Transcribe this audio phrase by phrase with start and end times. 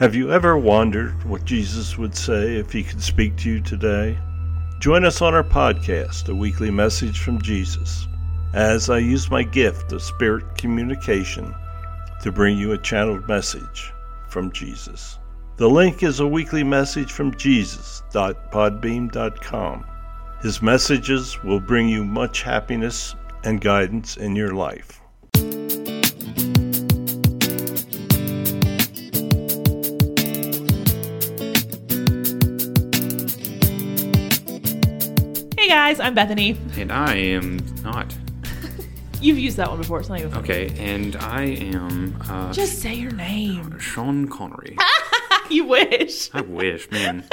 [0.00, 4.16] Have you ever wondered what Jesus would say if he could speak to you today?
[4.78, 8.08] Join us on our podcast, A Weekly Message from Jesus,
[8.54, 11.54] as I use my gift of spirit communication
[12.22, 13.92] to bring you a channeled message
[14.30, 15.18] from Jesus.
[15.58, 19.84] The link is a weekly message from Jesus.podbean.com.
[20.40, 23.14] His messages will bring you much happiness
[23.44, 24.99] and guidance in your life.
[35.90, 36.56] Guys, I'm Bethany.
[36.76, 38.16] And I am not.
[39.20, 39.98] You've used that one before.
[39.98, 40.44] It's not even funny.
[40.44, 43.76] Okay, and I am uh, Just say your name.
[43.80, 44.76] Sean Connery.
[45.50, 46.30] you wish.
[46.34, 47.24] I wish, man.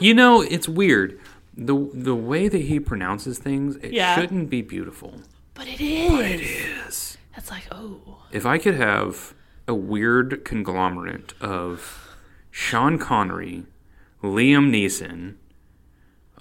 [0.00, 1.20] you know, it's weird.
[1.54, 4.14] The the way that he pronounces things, it Yeah.
[4.14, 5.20] shouldn't be beautiful.
[5.52, 6.10] But it is.
[6.10, 7.18] But it is.
[7.34, 8.22] That's like, oh.
[8.30, 9.34] If I could have
[9.68, 12.08] a weird conglomerate of
[12.50, 13.64] Sean Connery,
[14.22, 15.34] Liam Neeson,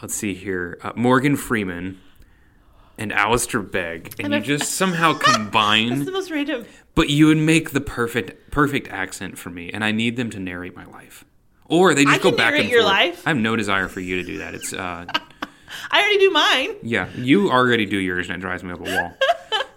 [0.01, 1.99] let's see here, uh, Morgan Freeman,
[2.97, 5.89] and Alistair Begg, and, And you just somehow combine.
[5.89, 6.65] That's the most random.
[6.95, 10.39] But you would make the perfect perfect accent for me, and I need them to
[10.39, 11.23] narrate my life,
[11.67, 12.93] or they just I go can back narrate and your forth.
[12.93, 13.27] life.
[13.27, 14.53] I have no desire for you to do that.
[14.53, 15.05] It's uh,
[15.91, 16.69] I already do mine.
[16.83, 19.13] yeah, you already do yours, and it drives me up a wall.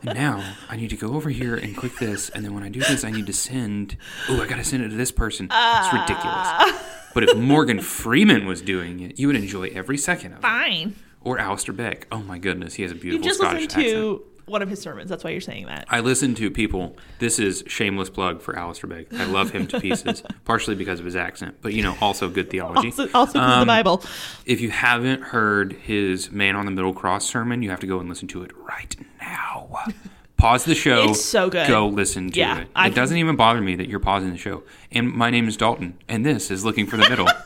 [0.07, 2.69] And now I need to go over here and click this, and then when I
[2.69, 3.97] do this, I need to send.
[4.29, 5.49] Oh, I gotta send it to this person.
[5.51, 6.83] it's ridiculous.
[7.15, 10.43] But if Morgan Freeman was doing it, you would enjoy every second of it.
[10.43, 10.97] Fine.
[11.23, 12.07] Or Alistair Begg.
[12.13, 13.97] Oh my goodness, he has a You beautiful just Scottish listened accent.
[14.03, 15.09] to one of his sermons.
[15.09, 15.87] That's why you're saying that.
[15.89, 16.99] I listen to people.
[17.19, 19.07] This is shameless plug for Alistair Begg.
[19.15, 22.51] I love him to pieces, partially because of his accent, but you know, also good
[22.51, 22.89] theology.
[22.89, 24.05] Also, also because of the Um, Bible.
[24.45, 28.01] If you haven't heard his Man on the Middle Cross sermon, you have to go
[28.01, 29.79] and listen to it right now.
[30.37, 31.11] Pause the show.
[31.11, 31.69] It's so good.
[31.69, 32.69] Go listen to Yeah, it.
[32.77, 34.63] I it can- doesn't even bother me that you're pausing the show.
[34.93, 37.29] And my name is Dalton, and this is Looking for the Middle.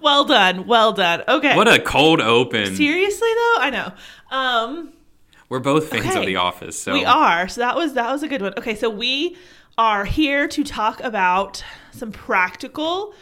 [0.00, 0.66] Well done.
[0.66, 1.22] Well done.
[1.26, 1.56] Okay.
[1.56, 2.76] what a cold open.
[2.76, 3.92] Seriously though, I know.
[4.30, 4.92] Um,
[5.48, 7.48] We're both fans of The Office, so we are.
[7.48, 8.52] So that was that was a good one.
[8.58, 9.34] Okay, so we
[9.78, 13.14] are here to talk about some practical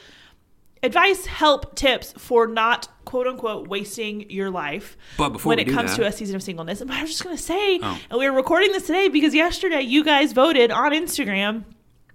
[0.83, 4.97] advice, help, tips for not quote unquote wasting your life.
[5.17, 7.23] But before when it comes that- to a season of singleness, and I was just
[7.25, 7.99] gonna say, Oh.
[8.11, 11.65] and we were recording this today because yesterday you guys voted on Instagram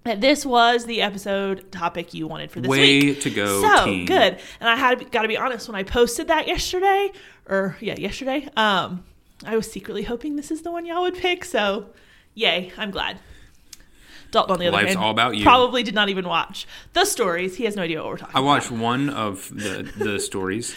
[0.04, 3.20] that this was the episode topic you wanted for this Way week.
[3.22, 4.06] to go, so team.
[4.06, 4.38] good.
[4.60, 7.10] And I had got to be honest when I posted that yesterday,
[7.46, 8.48] or yeah, yesterday.
[8.56, 9.04] Um,
[9.44, 11.44] I was secretly hoping this is the one y'all would pick.
[11.44, 11.86] So,
[12.34, 12.72] yay!
[12.78, 13.18] I'm glad.
[14.30, 15.42] Dalton, on the other Life's hand, all about you.
[15.44, 17.56] probably did not even watch the stories.
[17.56, 18.38] He has no idea what we're talking about.
[18.38, 18.46] I about.
[18.46, 20.74] watched one of the the stories,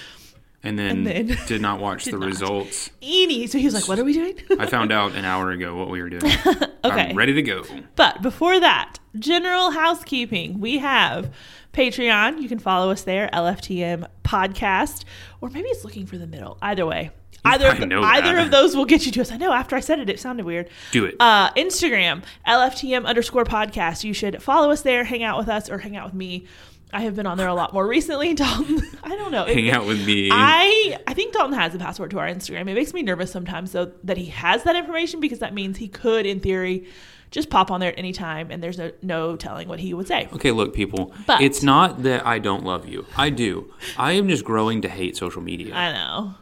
[0.64, 2.26] and then, And then- did not watch Did the not.
[2.28, 2.92] results.
[3.02, 3.48] Eenie.
[3.48, 5.90] So he was like, "What are we doing?" I found out an hour ago what
[5.90, 6.24] we were doing.
[6.84, 7.10] Okay.
[7.12, 7.64] I'm ready to go.
[7.96, 10.60] But before that, general housekeeping.
[10.60, 11.32] We have
[11.74, 12.42] Patreon.
[12.42, 15.04] You can follow us there, LFTM Podcast,
[15.42, 16.58] or maybe it's looking for the middle.
[16.62, 17.12] Either way,
[17.44, 18.46] either of, either that.
[18.46, 19.32] of those will get you to us.
[19.32, 19.52] I know.
[19.52, 20.70] After I said it, it sounded weird.
[20.92, 21.16] Do it.
[21.20, 24.04] Uh, Instagram, LFTM underscore podcast.
[24.04, 26.46] You should follow us there, hang out with us, or hang out with me.
[26.94, 28.34] I have been on there a lot more recently.
[28.34, 29.46] Dalton, I don't know.
[29.46, 30.30] Hang out with me.
[30.32, 32.62] I I think Dalton has the password to our Instagram.
[32.62, 35.88] It makes me nervous sometimes though that he has that information because that means he
[35.88, 36.88] could, in theory,
[37.32, 40.08] just pop on there at any time and there's no no telling what he would
[40.08, 40.28] say.
[40.34, 41.14] okay, look, people.
[41.26, 43.06] But- it's not that I don't love you.
[43.18, 43.74] I do.
[43.98, 45.74] I am just growing to hate social media.
[45.74, 46.36] I know.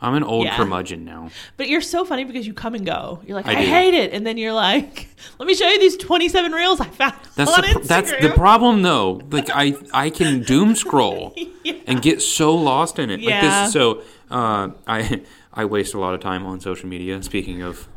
[0.00, 0.56] I'm an old Yeah.
[0.56, 1.30] curmudgeon now.
[1.56, 3.22] But you're so funny because you come and go.
[3.26, 4.12] You're like, I, I hate it.
[4.12, 7.62] And then you're like, let me show you these 27 reels I found That's on
[7.62, 7.86] the Instagram.
[7.86, 9.22] that's the problem though.
[9.30, 11.34] Like I I can doom scroll
[11.86, 13.20] and get so lost in it.
[13.20, 13.62] Like Yeah.
[13.64, 15.22] this so uh, I
[15.54, 17.22] I waste a lot of time on social media.
[17.22, 17.88] Speaking of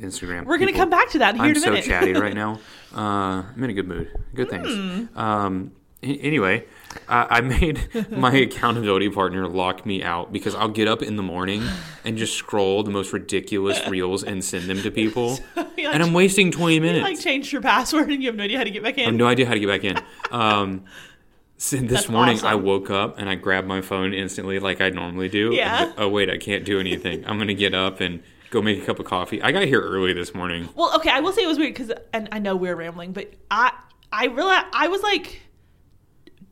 [0.00, 1.84] Instagram, We're going to come back to that here I'm in a so minute.
[1.84, 2.60] chatty right now.
[2.94, 4.10] Uh, I'm in a good mood.
[4.34, 4.68] Good things.
[4.68, 5.18] Hmm.
[5.18, 6.64] Um, anyway,
[7.08, 11.22] I, I made my accountability partner lock me out because I'll get up in the
[11.22, 11.62] morning
[12.04, 15.38] and just scroll the most ridiculous reels and send them to people,
[15.76, 17.02] You and I'm wasting 20 minutes.
[17.02, 19.02] like changed your password and you have no idea how to get back in.
[19.04, 19.98] I have no idea how to get back in.
[20.30, 20.84] Um,
[21.58, 24.90] so this That's morning, I woke up and I grabbed my phone instantly, like I
[24.90, 25.54] normally do.
[25.54, 25.90] Yeah.
[25.96, 27.24] Oh wait, I can't do anything.
[27.26, 29.42] I'm gonna get up and go make a cup of coffee.
[29.42, 30.68] I got here early this morning.
[30.74, 33.32] Well, okay, I will say it was weird because, and I know we're rambling, but
[33.50, 33.72] I
[34.12, 35.42] I realized I was like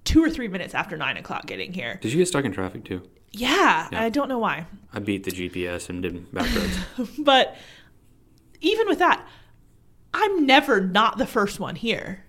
[0.05, 1.99] two or three minutes after nine o'clock getting here.
[2.01, 3.03] Did you get stuck in traffic too?
[3.33, 7.11] Yeah, and I don't know why, I beat the GPS and did back roads.
[7.19, 7.57] but
[8.61, 9.27] even with that,
[10.13, 12.25] I'm never not the first one here.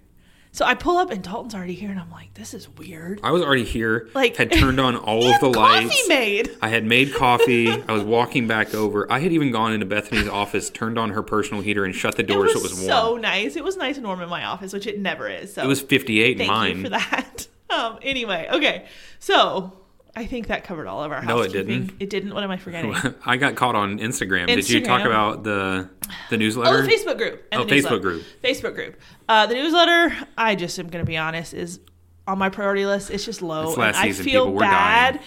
[0.56, 3.20] So I pull up and Dalton's already here, and I'm like, this is weird.
[3.22, 4.08] I was already here.
[4.14, 5.88] Like- had turned on all of the lights.
[5.94, 6.58] Coffee made.
[6.62, 7.70] I had made coffee.
[7.90, 9.06] I was walking back over.
[9.12, 12.24] I had even gone into Bethany's office, turned on her personal heater, and shut the
[12.24, 12.86] door was, so it was warm.
[12.86, 13.58] so nice.
[13.58, 15.54] It was nice and warm in my office, which it never is.
[15.54, 16.78] So it was 58 in thank mine.
[16.78, 17.48] you for that.
[17.68, 17.98] Um.
[18.04, 18.86] Anyway, okay.
[19.20, 19.74] So
[20.18, 21.92] I think that covered all of our No, it didn't.
[22.00, 22.34] It didn't.
[22.34, 22.96] What am I forgetting?
[23.26, 24.48] I got caught on Instagram.
[24.48, 25.06] Did you talk Instagram.
[25.08, 25.90] about the
[26.30, 26.82] the Oh, newsletter?
[26.84, 27.44] the Facebook group.
[27.52, 28.24] and Oh, the Facebook group.
[28.44, 29.00] Facebook group.
[29.28, 31.80] Uh, the newsletter, I just am going to be honest, is
[32.28, 33.12] on my priority list.
[33.12, 33.70] It's just low.
[33.70, 34.54] It's last and season, I feel people.
[34.56, 35.20] We're bad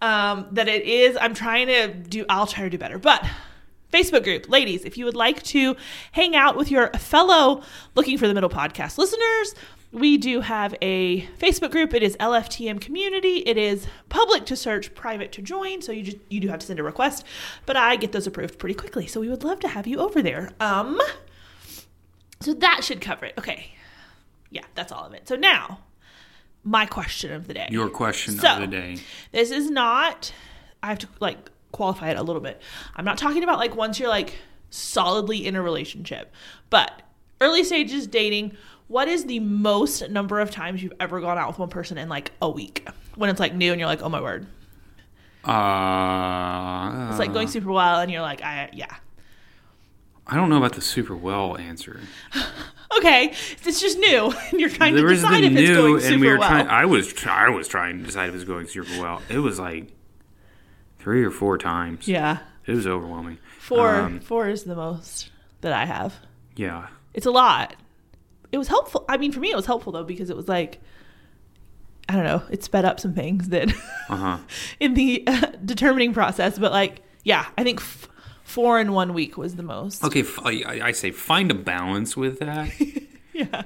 [0.00, 1.16] um, that it is.
[1.20, 2.98] I'm trying to do, I'll try to do better.
[2.98, 3.26] But
[3.92, 5.76] Facebook group, ladies, if you would like to
[6.12, 7.62] hang out with your fellow
[7.94, 9.54] Looking for the Middle podcast listeners,
[9.96, 11.94] we do have a Facebook group.
[11.94, 13.38] It is LFTM community.
[13.46, 15.80] It is public to search, private to join.
[15.80, 17.24] So you just you do have to send a request,
[17.64, 19.06] but I get those approved pretty quickly.
[19.06, 20.50] So we would love to have you over there.
[20.60, 21.00] Um,
[22.40, 23.34] so that should cover it.
[23.38, 23.70] Okay,
[24.50, 25.26] yeah, that's all of it.
[25.26, 25.80] So now,
[26.62, 27.68] my question of the day.
[27.70, 28.98] Your question So- of the day.
[29.32, 30.30] This is not.
[30.82, 31.38] I have to like
[31.72, 32.60] qualify it a little bit.
[32.94, 34.34] I'm not talking about like once you're like
[34.68, 36.34] solidly in a relationship,
[36.68, 37.00] but
[37.40, 38.54] early stages dating.
[38.88, 42.08] What is the most number of times you've ever gone out with one person in
[42.08, 42.86] like a week
[43.16, 44.46] when it's like new and you're like, oh my word,
[45.44, 48.94] Uh, it's like going super well and you're like, I yeah,
[50.26, 52.00] I don't know about the super well answer.
[52.98, 53.32] okay,
[53.64, 56.28] it's just new and you're trying There to decide if it's going super and we
[56.28, 56.48] were well.
[56.48, 56.68] trying.
[56.68, 59.22] I was I was trying to decide if it was going super well.
[59.28, 59.88] It was like
[60.98, 62.06] three or four times.
[62.08, 63.38] yeah, It was overwhelming.
[63.58, 65.30] four Um, four is the most
[65.60, 66.14] that I have.
[66.56, 66.88] Yeah.
[67.14, 67.74] it's a lot.
[68.56, 69.04] It was helpful.
[69.06, 70.80] I mean, for me, it was helpful though because it was like,
[72.08, 73.68] I don't know, it sped up some things that
[74.08, 74.38] Uh huh.
[74.80, 76.58] in the uh, determining process.
[76.58, 78.08] But like, yeah, I think f-
[78.44, 80.02] four in one week was the most.
[80.04, 82.70] Okay, f- I, I say find a balance with that.
[83.34, 83.64] Yeah,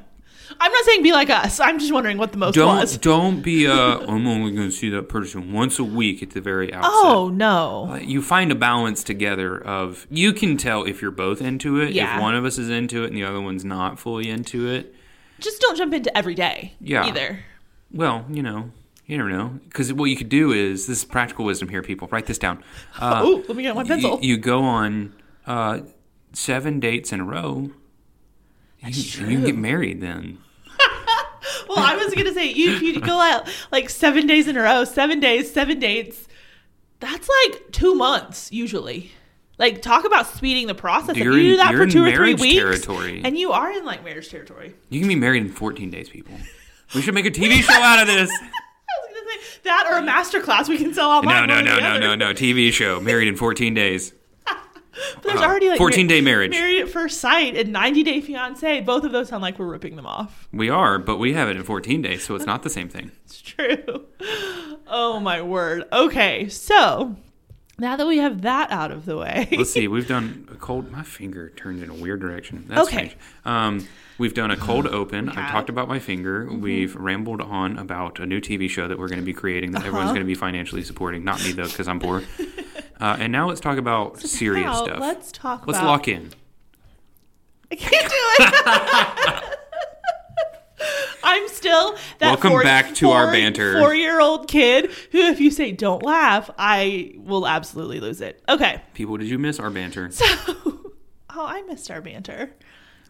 [0.62, 1.58] I'm not saying be like us.
[1.58, 2.98] I'm just wondering what the most don't was.
[2.98, 3.72] don't be uh
[4.08, 6.90] I'm only going to see that person once a week at the very outset.
[6.92, 11.40] Oh no, Uh, you find a balance together of you can tell if you're both
[11.40, 12.16] into it Yeah.
[12.16, 14.94] if one of us is into it and the other one's not fully into it
[15.38, 16.74] just don't jump into every day.
[16.80, 17.06] Yeah.
[17.06, 17.40] either.
[17.92, 18.70] well you know
[19.06, 22.06] you never know because what you could do is this is practical wisdom here people
[22.12, 22.62] write this down
[23.00, 24.18] uh, oh, let me get my pencil.
[24.20, 25.14] you, you go on
[25.46, 25.80] uh,
[26.34, 27.70] seven dates in a row
[28.84, 30.38] you, can- you can get married then
[31.76, 34.84] well, I was gonna say you you go out like seven days in a row,
[34.84, 36.26] seven days, seven dates.
[37.00, 39.10] That's like two months usually.
[39.58, 41.16] Like talk about speeding the process.
[41.16, 43.20] You're if you do that for two or three weeks, territory.
[43.24, 44.74] and you are in like marriage territory.
[44.88, 46.34] you can be married in 14 days people
[46.94, 49.98] we should make a tv show out of this I was gonna say that or
[49.98, 51.22] a master class we can sell all.
[51.22, 51.64] no online.
[51.64, 54.12] no no no no no tv show married in 14 days
[55.16, 56.50] But there's already like 14 day marriage.
[56.50, 58.80] married at first sight, and 90 day fiance.
[58.82, 60.48] Both of those sound like we're ripping them off.
[60.52, 63.10] We are, but we have it in 14 days, so it's not the same thing.
[63.24, 64.06] It's true.
[64.88, 65.84] Oh my word.
[65.92, 67.14] Okay, so
[67.78, 69.86] now that we have that out of the way, Let's see.
[69.86, 70.90] We've done a cold.
[70.90, 72.64] My finger turned in a weird direction.
[72.68, 72.96] That's Okay.
[72.96, 73.16] strange.
[73.44, 73.86] Um,
[74.18, 75.28] we've done a cold open.
[75.28, 75.32] I.
[75.34, 75.52] Mm-hmm.
[75.52, 76.48] talked about my finger.
[76.52, 79.82] We've rambled on about a new TV show that we're going to be creating that
[79.84, 80.14] everyone's Uh-huh.
[80.14, 81.22] going to be financially supporting.
[81.24, 82.22] Not me though, because I'm poor.
[83.00, 85.00] Uh, and now let's talk about serious Now, stuff.
[85.00, 85.66] Let's talk.
[85.66, 86.30] Let's about, lock in.
[87.72, 89.44] I can't do it.
[91.22, 93.78] I'm still that Welcome four, back to our banter.
[93.78, 98.42] Four-year-old kid who, if you say "don't laugh," I will absolutely lose it.
[98.48, 100.10] Okay, People, did you miss our banter?
[100.10, 100.24] so
[100.64, 100.92] oh,
[101.46, 102.54] I missed our banter.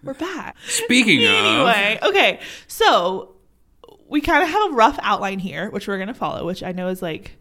[0.03, 0.57] We're back.
[0.67, 2.41] Speaking of, anyway, okay.
[2.67, 3.35] So
[4.09, 6.89] we kind of have a rough outline here, which we're gonna follow, which I know
[6.89, 7.37] is like,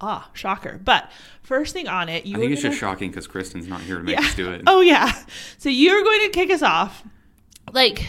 [0.00, 0.80] ah, shocker.
[0.82, 1.10] But
[1.42, 3.98] first thing on it, you I think it's gonna- just shocking because Kristen's not here
[3.98, 4.26] to make yeah.
[4.26, 4.62] us do it.
[4.66, 5.12] Oh yeah.
[5.58, 7.02] So you're going to kick us off.
[7.72, 8.06] Like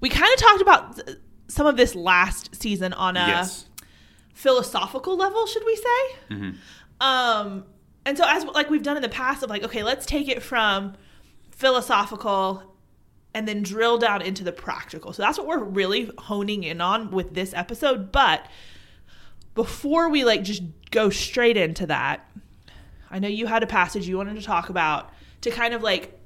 [0.00, 1.00] we kind of talked about
[1.48, 3.66] some of this last season on a yes.
[4.34, 6.16] philosophical level, should we say?
[6.30, 6.54] Mhm.
[7.00, 7.64] Um,
[8.04, 10.42] and so as like we've done in the past, of like, okay, let's take it
[10.42, 10.94] from
[11.50, 12.62] philosophical
[13.34, 15.12] and then drill down into the practical.
[15.12, 18.12] So that's what we're really honing in on with this episode.
[18.12, 18.46] But
[19.54, 22.28] before we like just go straight into that,
[23.10, 26.18] I know you had a passage you wanted to talk about to kind of like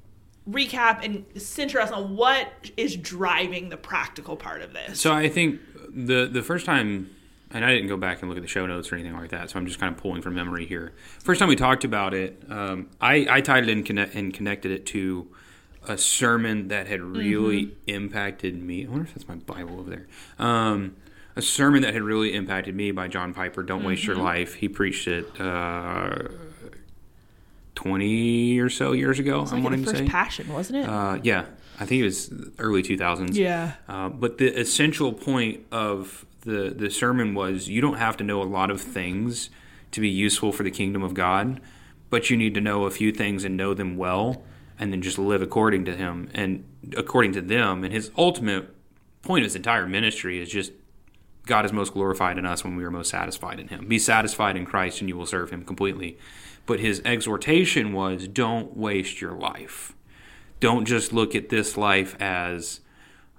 [0.49, 5.01] recap and center us on what is driving the practical part of this.
[5.01, 7.11] So I think the the first time,
[7.51, 9.51] and I didn't go back and look at the show notes or anything like that,
[9.51, 10.93] so I'm just kind of pulling from memory here.
[11.19, 14.71] First time we talked about it, um, I, I tied it in connect, and connected
[14.71, 15.29] it to
[15.89, 18.85] a sermon that had really impacted me.
[18.85, 20.07] I wonder if that's my Bible over there.
[20.39, 20.97] Um,
[21.37, 23.63] a sermon that had really impacted me by John Piper.
[23.63, 24.55] Don't waste your life.
[24.55, 25.39] He preached it.
[25.41, 26.29] Uh,
[27.75, 30.07] 20 or so years ago, I'm wanting to say.
[30.07, 30.89] passion, wasn't it?
[30.89, 31.45] Uh, yeah.
[31.79, 33.35] I think it was early 2000s.
[33.35, 33.75] Yeah.
[33.87, 38.41] Uh, but the essential point of the the sermon was you don't have to know
[38.41, 39.51] a lot of things
[39.91, 41.61] to be useful for the kingdom of God,
[42.09, 44.43] but you need to know a few things and know them well,
[44.79, 46.65] and then just live according to Him and
[46.97, 47.85] according to them.
[47.85, 48.75] And His ultimate
[49.23, 50.73] point of His entire ministry is just
[51.47, 53.87] God is most glorified in us when we are most satisfied in Him.
[53.87, 56.19] Be satisfied in Christ, and you will serve Him completely.
[56.67, 59.95] But His exhortation was, don't waste your life.
[60.59, 62.81] Don't just look at this life as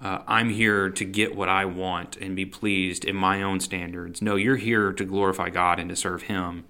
[0.01, 4.21] uh, I'm here to get what I want and be pleased in my own standards.
[4.21, 6.63] No, you're here to glorify God and to serve Him.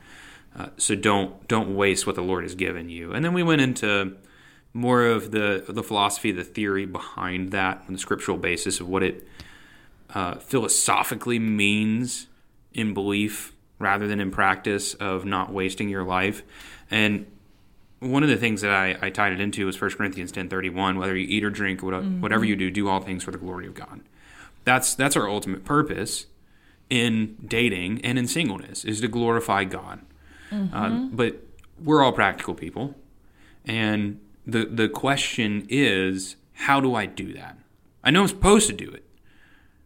[0.58, 3.12] Uh, so don't don't waste what the Lord has given you.
[3.12, 4.16] And then we went into
[4.74, 9.04] more of the the philosophy, the theory behind that, and the scriptural basis of what
[9.04, 9.28] it
[10.14, 12.28] uh, philosophically means
[12.74, 16.44] in belief rather than in practice of not wasting your life.
[16.90, 17.26] And
[18.00, 21.16] one of the things that I, I tied it into was 1 Corinthians 10.31, whether
[21.16, 22.22] you eat or drink, whatever, Mm-hmm.
[22.22, 24.02] whatever you do, do all things for the glory of God.
[24.64, 26.28] That's, that's our ultimate purpose
[26.90, 30.02] in dating and in singleness, is to glorify God.
[30.52, 30.76] Mm-hmm.
[30.76, 31.44] Uh, but
[31.84, 32.96] we're all practical people.
[33.66, 37.58] And the, the question is, how do I do that?
[38.04, 39.04] I know I'm supposed to do it.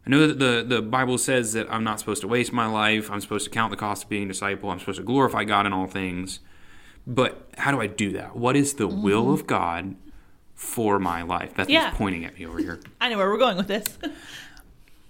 [0.06, 3.10] I know that the, the Bible says that I'm not supposed to waste my life.
[3.10, 4.70] I'm supposed to count the cost of being a disciple.
[4.70, 6.40] I'm supposed to glorify God in all things.
[7.06, 8.34] But how do I do that?
[8.36, 9.94] What is the will of God
[10.54, 11.54] for my life?
[11.54, 11.90] Bethany's Yeah.
[11.94, 12.80] pointing at me over here.
[13.00, 13.98] I know where we're going with this.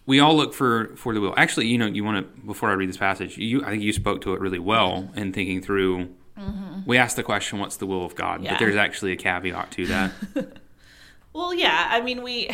[0.05, 1.33] We all look for, for the will.
[1.37, 3.93] Actually, you know, you want to before I read this passage, you I think you
[3.93, 6.09] spoke to it really well in thinking through.
[6.87, 8.45] We asked the question, "What's the will of God?" Mm-hmm.
[8.47, 8.51] Yeah.
[8.55, 10.13] But there's actually a caveat to that.
[11.33, 11.87] Well, yeah.
[11.89, 12.51] I mean, we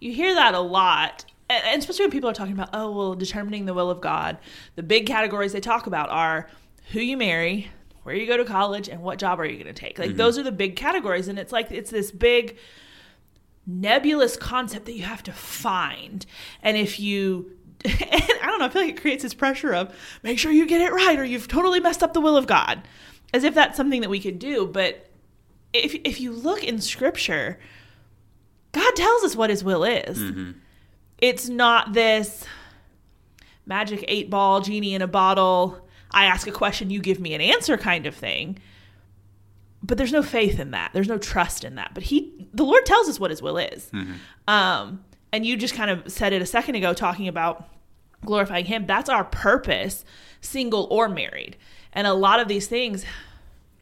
[0.00, 3.66] you hear that a lot, and especially when people are talking about, oh, well, determining
[3.66, 4.38] the will of God.
[4.76, 6.48] The big categories they talk about are
[6.92, 7.70] who you marry,
[8.02, 9.98] where you go to college, and what job are you going to take.
[9.98, 10.18] Like mm-hmm.
[10.18, 12.58] those are the big categories, and it's like it's this big
[13.66, 16.24] nebulous concept that you have to find,
[16.62, 17.52] and if you
[17.84, 20.66] and I don't know, I feel like it creates this pressure of make sure you
[20.66, 22.82] get it right or you've totally messed up the will of God.
[23.32, 25.10] As if that's something that we could do, but
[25.72, 27.58] if if you look in scripture,
[28.72, 30.18] God tells us what his will is.
[31.18, 32.44] It's not this
[33.66, 37.40] magic eight ball genie in a bottle, I ask a question, you give me an
[37.40, 38.58] answer kind of thing.
[39.82, 40.90] But there's no faith in that.
[40.92, 41.92] There's no trust in that.
[41.94, 43.90] But he the Lord tells us what his will is.
[44.46, 47.68] Um and you just kind of said it a second ago talking about
[48.24, 48.86] glorifying him.
[48.86, 50.04] That's our purpose,
[50.40, 51.56] single or married.
[51.92, 53.04] And a lot of these things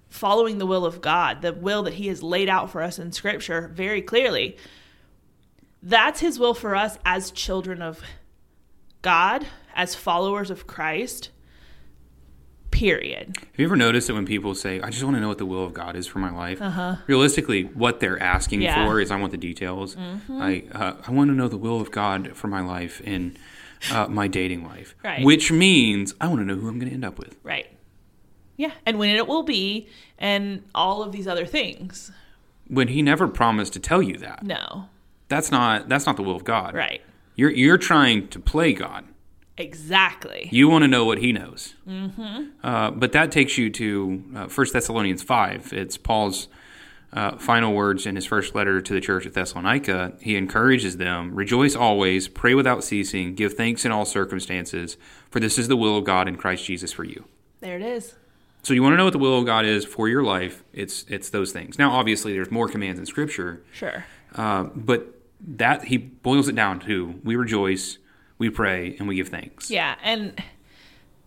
[0.08, 3.12] following the will of God, the will that He has laid out for us in
[3.12, 4.56] Scripture very clearly.
[5.82, 8.02] That's His will for us as children of
[9.02, 11.30] God, as followers of Christ.
[12.72, 13.36] Period.
[13.38, 15.46] Have you ever noticed that when people say, "I just want to know what the
[15.46, 16.60] will of God is for my life,"
[17.06, 18.80] realistically, what they're asking Uh-huh.
[18.80, 18.86] Yeah.
[18.86, 19.96] for is, "I want the details.
[19.98, 23.36] I uh, I want to know the will of God for my life in
[23.90, 25.24] uh, my dating life." Right.
[25.24, 27.36] Which means I want to know who I'm going to end up with.
[27.42, 27.66] Right.
[28.56, 28.72] Yeah.
[28.84, 32.10] And when it will be, and all of these other things.
[32.68, 34.88] When He never promised to tell you that, No.
[35.28, 36.74] that's not that's not the will of God.
[36.74, 37.02] Right.
[37.34, 39.04] You're you're trying to play God.
[39.58, 40.48] Exactly.
[40.52, 41.74] You want to know what he knows.
[41.88, 42.44] Mm-hmm.
[42.62, 45.72] Uh, but that takes you to uh, 1 Thessalonians 5.
[45.72, 46.48] It's Paul's
[47.12, 50.12] uh, final words in his first letter to the church at Thessalonica.
[50.20, 54.98] He encourages them Rejoice always, pray without ceasing, give thanks in all circumstances,
[55.30, 57.24] for this is the will of God in Christ Jesus for you.
[57.60, 58.14] There it is.
[58.66, 60.64] So you want to know what the will of God is for your life?
[60.72, 61.78] It's it's those things.
[61.78, 64.04] Now, obviously, there's more commands in Scripture, Sure.
[64.34, 65.06] uh, but
[65.40, 67.98] that he boils it down to: we rejoice,
[68.38, 69.70] we pray, and we give thanks.
[69.70, 70.42] Yeah, and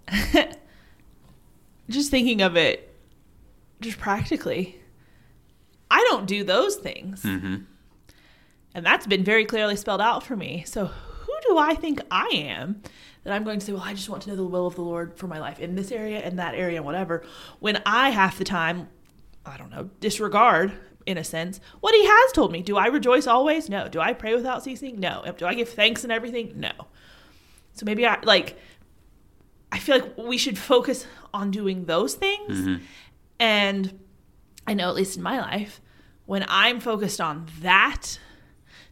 [1.89, 2.93] just thinking of it
[3.79, 4.77] just practically,
[5.89, 7.23] I don't do those things.
[7.23, 7.65] And
[8.85, 10.65] that's been very clearly spelled out for me.
[10.67, 10.91] So
[11.49, 12.81] who do I think I am
[13.23, 14.81] that I'm going to say, well, I just want to know the will of the
[14.81, 17.23] Lord for my life in this area and that area and whatever,
[17.59, 18.87] when I half the time,
[19.45, 20.73] I don't know, disregard
[21.05, 22.61] in a sense what he has told me.
[22.61, 23.69] Do I rejoice always?
[23.69, 23.87] No.
[23.87, 24.99] Do I pray without ceasing?
[24.99, 25.25] No.
[25.37, 26.53] Do I give thanks and everything?
[26.55, 26.71] No.
[27.73, 28.57] So maybe I like
[29.71, 32.57] I feel like we should focus on doing those things.
[32.57, 32.83] Mm-hmm.
[33.39, 33.99] And
[34.67, 35.81] I know at least in my life,
[36.25, 38.19] when I'm focused on that,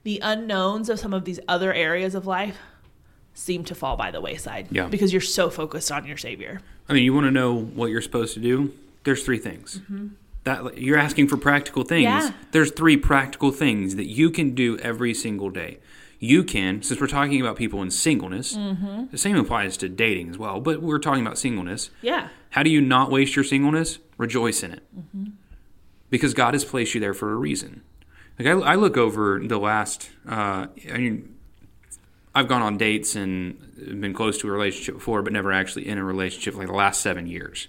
[0.08, 2.58] the unknowns of some of these other areas of life
[3.34, 4.66] seem to fall by the wayside.
[4.72, 4.88] Yeah.
[4.88, 6.62] Because you're so focused on your savior.
[6.88, 8.72] I mean, you want to know what you're supposed to do?
[9.04, 9.82] There's three things.
[9.82, 10.08] Mm-hmm.
[10.46, 12.04] That you're asking for practical things.
[12.04, 12.32] Yeah.
[12.52, 15.80] There's three practical things that you can do every single day.
[16.20, 19.08] You can, since we're talking about people in singleness, mm-hmm.
[19.12, 21.90] the same applies to dating as well, but we're talking about singleness.
[22.02, 22.30] Yeah.
[22.52, 24.00] How do you not waste your singleness?
[24.18, 24.84] Rejoice in it.
[24.98, 25.32] Mm-hmm.
[26.10, 27.82] Because God has placed you there for a reason.
[28.38, 30.10] Like I, I look over the last.
[30.28, 31.36] Uh, I mean,
[32.36, 33.60] I've gone on dates and
[34.00, 37.02] been close to a relationship before, but never actually in a relationship like the last
[37.02, 37.68] seven years.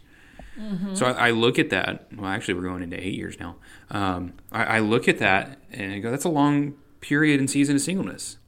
[0.94, 2.08] So I, I look at that.
[2.14, 3.56] Well, actually, we're going into eight years now.
[3.90, 7.76] Um, I, I look at that and I go, "That's a long period and season
[7.76, 8.38] of singleness."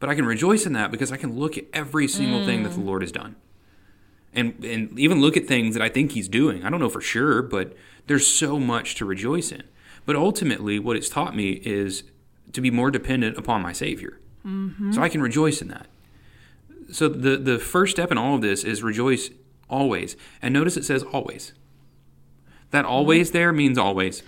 [0.00, 2.72] But I can rejoice in that because I can look at every single thing that
[2.72, 3.36] the Lord has done,
[4.32, 6.64] and and even look at things that I think He's doing.
[6.64, 7.76] I don't know for sure, but
[8.06, 9.64] there's so much to rejoice in.
[10.08, 12.02] But ultimately, what it's taught me is
[12.54, 14.90] to be more dependent upon my Savior, mm-hmm.
[14.90, 15.86] so I can rejoice in that.
[16.90, 19.28] So the the first step in all of this is rejoice
[19.68, 21.52] always, and notice it says always.
[22.70, 22.90] That mm-hmm.
[22.90, 24.22] always there means always.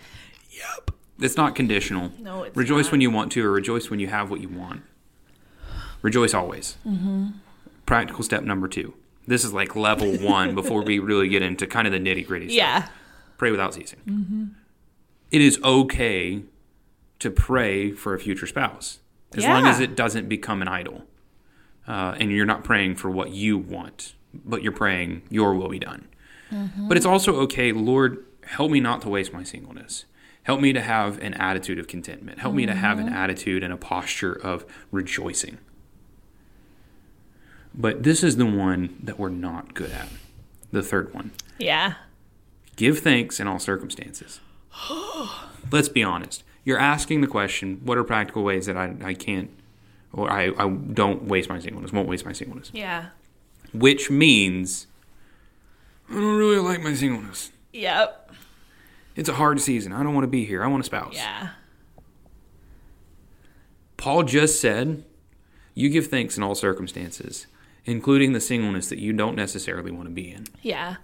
[0.51, 0.91] Yep.
[1.19, 2.13] It's not conditional.
[2.19, 2.93] No, it's rejoice not.
[2.93, 4.83] when you want to, or rejoice when you have what you want.
[6.03, 6.77] Rejoice always.
[6.87, 7.29] Mm-hmm.
[7.87, 8.93] Practical step number two.
[9.27, 12.49] This is like level one before we really get into kind of the nitty gritty.
[12.49, 12.89] Yeah.
[13.39, 14.01] Pray without ceasing.
[14.07, 14.45] Mm-hmm.
[15.31, 16.43] It is okay
[17.19, 18.99] to pray for a future spouse
[19.37, 21.05] as long as it doesn't become an idol,
[21.87, 25.79] uh, and you're not praying for what you want, but you're praying Your will be
[25.79, 26.09] done.
[26.77, 30.05] But it's also okay, Lord, help me not to waste my singleness.
[30.43, 32.41] Help me to have an attitude of contentment.
[32.41, 35.59] Help me to have an attitude and a posture of rejoicing.
[37.73, 40.09] But this is the one that we're not good at.
[40.73, 41.31] The third one.
[41.59, 41.95] Yeah.
[42.75, 44.41] Give thanks in all circumstances.
[45.71, 46.43] Let's be honest.
[46.65, 49.51] You're asking the question, what are practical ways that I, I can't
[50.13, 52.71] or I, I don't waste my singleness, won't waste my singleness?
[52.75, 53.07] Yeah.
[53.73, 54.87] Which means
[56.09, 57.53] I don't really like my singleness.
[57.73, 58.33] Yep.
[59.17, 59.93] It's a hard season.
[59.93, 60.63] I don't want to be here.
[60.63, 61.15] I want a spouse.
[61.15, 61.51] Yeah.
[63.97, 65.05] Paul just said,
[65.75, 67.47] you give thanks in all circumstances,
[67.85, 70.47] including the singleness that you don't necessarily want to be in.
[70.63, 70.97] Yeah.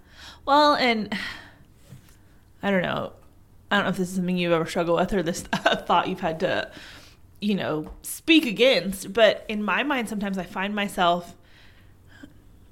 [0.45, 1.17] Well, and
[2.63, 3.13] I don't know.
[3.71, 6.21] I don't know if this is something you've ever struggled with or this thought you've
[6.21, 6.71] had to,
[7.41, 9.13] you know, speak against.
[9.13, 11.35] But in my mind, sometimes I find myself,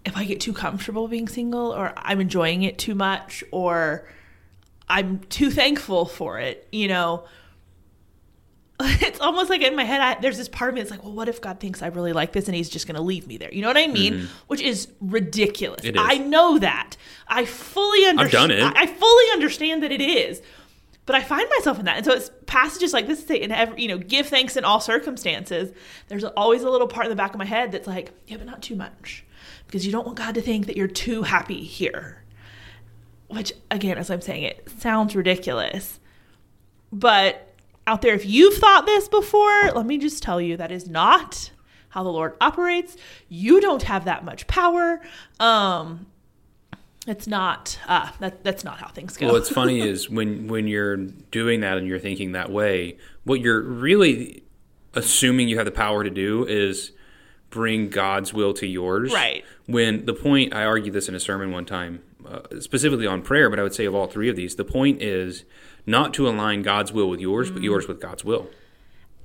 [0.04, 4.08] if I get too comfortable being single or I'm enjoying it too much or
[4.88, 7.24] I'm too thankful for it, you know,
[8.80, 11.12] it's almost like in my head, I, there's this part of me that's like, well,
[11.12, 13.36] what if God thinks I really like this and he's just going to leave me
[13.36, 13.52] there?
[13.52, 14.28] You know what I mean?
[14.48, 15.82] Which is ridiculous.
[15.84, 15.96] Mm-hmm.
[15.96, 16.04] Is.
[16.04, 16.96] I know that.
[17.28, 18.52] I fully understand.
[18.52, 18.76] I've done it.
[18.76, 20.42] I fully understand that it is.
[21.06, 21.98] But I find myself in that.
[21.98, 24.80] And so it's passages like this say, in every, you know, give thanks in all
[24.80, 25.70] circumstances.
[26.08, 28.46] There's always a little part in the back of my head that's like, yeah, but
[28.46, 29.24] not too much.
[29.66, 32.22] Because you don't want God to think that you're too happy here.
[33.28, 36.00] Which, again, as I'm saying, it sounds ridiculous.
[36.90, 37.54] But
[37.86, 41.50] out there, if you've thought this before, let me just tell you that is not
[41.90, 42.96] how the Lord operates.
[43.28, 45.00] You don't have that much power.
[45.38, 46.06] Um,
[47.06, 47.78] it's not.
[47.86, 49.26] Uh, that that's not how things go.
[49.26, 53.40] Well, what's funny is when when you're doing that and you're thinking that way, what
[53.40, 54.42] you're really
[54.94, 56.92] assuming you have the power to do is
[57.50, 59.12] bring God's will to yours.
[59.12, 59.44] Right.
[59.66, 63.48] When the point, I argued this in a sermon one time, uh, specifically on prayer,
[63.50, 65.44] but I would say of all three of these, the point is
[65.86, 68.48] not to align God's will with yours, but yours with God's will.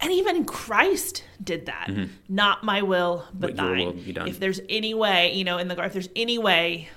[0.01, 1.89] and even Christ did that.
[2.27, 3.57] Not my will, but, Mm-hmm.
[3.57, 4.15] But thine.
[4.15, 4.27] will.
[4.27, 6.89] If there's any way, you know, in the if there's any way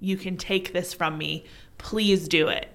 [0.00, 1.44] you can take this from me,
[1.78, 2.68] please do it.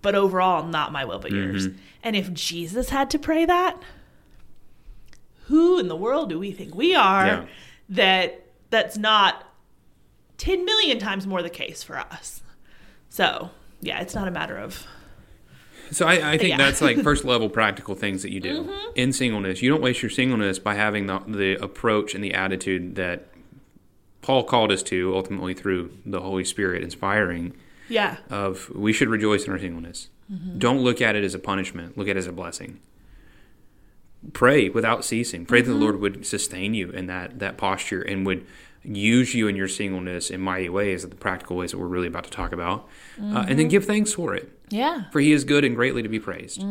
[0.00, 1.68] But overall, not my will, but yours.
[1.68, 1.78] Mm-hmm.
[2.02, 3.80] And if Jesus had to pray that,
[5.46, 7.44] who in the world do we think we are Yeah.
[7.90, 9.44] that that's not
[10.38, 12.42] 10 million times more the case for us?
[13.08, 13.50] So,
[13.80, 14.86] yeah, it's not a matter of
[15.90, 16.56] So I, I think Yeah.
[16.58, 19.62] that's like first level practical things that you do in singleness.
[19.62, 23.28] You don't waste your singleness by having the, the approach and the attitude that
[24.22, 27.54] Paul called us to ultimately through the Holy Spirit inspiring
[27.88, 28.16] yeah.
[28.30, 30.08] of we should rejoice in our singleness.
[30.32, 30.58] Mm-hmm.
[30.58, 31.98] Don't look at it as a punishment.
[31.98, 32.80] Look at it as a blessing.
[34.32, 35.44] Pray without ceasing.
[35.44, 35.82] Pray that the mm-hmm.
[35.82, 38.46] Lord would sustain you in that that posture and would
[38.84, 42.24] use you in your singleness in mighty ways, the practical ways that we're really about
[42.24, 42.88] to talk about,
[43.20, 43.68] uh, and then mm-hmm.
[43.68, 45.04] give thanks for it Yeah.
[45.12, 46.64] for he is good and greatly to be praised.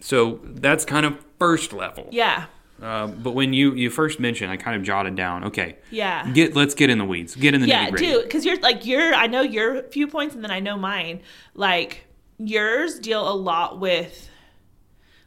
[0.00, 2.08] So that's kind of first level.
[2.10, 2.46] Yeah.
[2.82, 5.44] Uh, but when you you first mentioned, I kind of jotted down.
[5.44, 6.28] Okay, Yeah.
[6.32, 7.34] get let's get in the weeds.
[7.36, 10.50] Get in the yeah do because you're like you're i know your viewpoints and then
[10.50, 11.20] i know mine
[11.54, 12.04] like
[12.38, 14.28] yours deal a lot with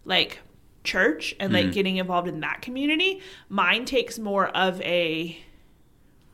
[0.05, 0.39] like
[0.83, 1.65] church and Mm-hmm.
[1.67, 5.37] like getting involved in that community mine takes more of a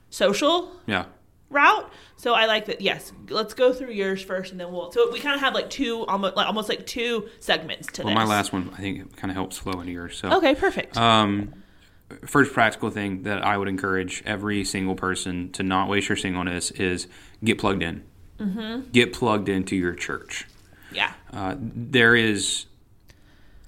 [0.10, 1.06] social Yeah.
[1.54, 5.12] Route so i like that yes let's go through yours first and then we'll so
[5.12, 8.16] we kind of have like two almost like almost like two segments to Well, this
[8.16, 10.18] my last one, I think, kind of helps flow into yours.
[10.18, 11.54] So, okay perfect um,
[12.26, 16.72] first practical thing that I would encourage every single person to not waste your singleness
[16.72, 17.08] is
[17.44, 18.04] get plugged in.
[18.40, 18.92] Mm-hmm.
[18.92, 20.48] Get plugged into your church.
[20.92, 22.66] yeah Uh, there is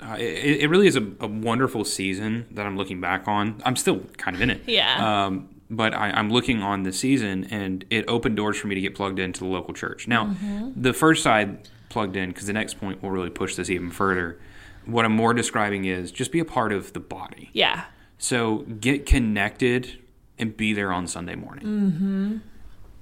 [0.01, 3.61] Uh, it, it really is a, a wonderful season that I'm looking back on.
[3.65, 4.61] I'm still kind of in it.
[4.67, 5.25] Yeah.
[5.25, 8.81] Um, but I, I'm looking on the season, and it opened doors for me to
[8.81, 10.07] get plugged into the local church.
[10.07, 10.81] Now, Mm-hmm.
[10.81, 14.39] the first side plugged in because the next point will really push this even further.
[14.85, 17.49] What I'm more describing is just be a part of the body.
[17.53, 17.85] Yeah.
[18.17, 19.99] So get connected
[20.37, 22.37] and be there on Sunday morning Mm-hmm.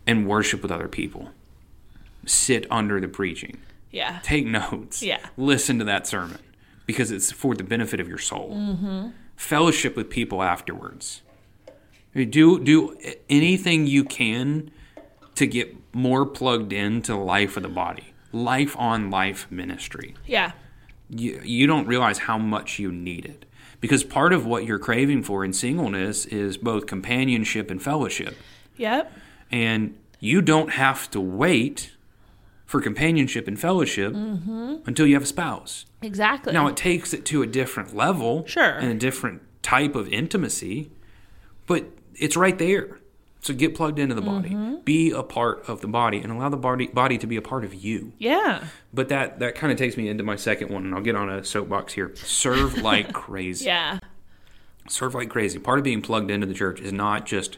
[0.07, 1.31] and worship with other people.
[2.25, 3.57] Sit under the preaching.
[3.91, 4.19] Yeah.
[4.23, 5.03] Take notes.
[5.03, 5.19] Yeah.
[5.35, 6.39] Listen to that sermon
[6.85, 8.55] because it's for the benefit of your soul.
[8.55, 9.09] Mm-hmm.
[9.35, 11.21] Fellowship with people afterwards.
[12.15, 12.97] I mean, Do do
[13.29, 14.71] anything you can
[15.35, 18.13] to get more plugged into life of the body.
[18.31, 20.53] Life on life ministry Yeah.
[21.09, 23.45] you, you don't realize how much you need it
[23.79, 28.35] because part of what you're craving for in singleness is both companionship and fellowship
[28.77, 29.11] Yep.
[29.51, 31.91] and you don't have to wait
[32.65, 34.77] for companionship and fellowship mm-hmm.
[34.87, 36.53] until you have a spouse Exactly.
[36.53, 38.63] now it takes it to a different level Sure.
[38.63, 40.89] and a different type of intimacy
[41.67, 41.85] but
[42.19, 42.99] it's right there
[43.41, 44.75] so get plugged into the body Mm-hmm.
[44.85, 47.65] be a part of the body and allow the body, body to be a part
[47.65, 48.63] of you yeah.
[48.93, 51.29] but that that kind of takes me into my second one, and I'll get on
[51.29, 52.15] a soapbox here.
[52.15, 53.65] Serve like crazy.
[53.65, 53.99] Yeah.
[54.87, 55.59] Serve like crazy.
[55.59, 57.57] Part of being plugged into the church is not just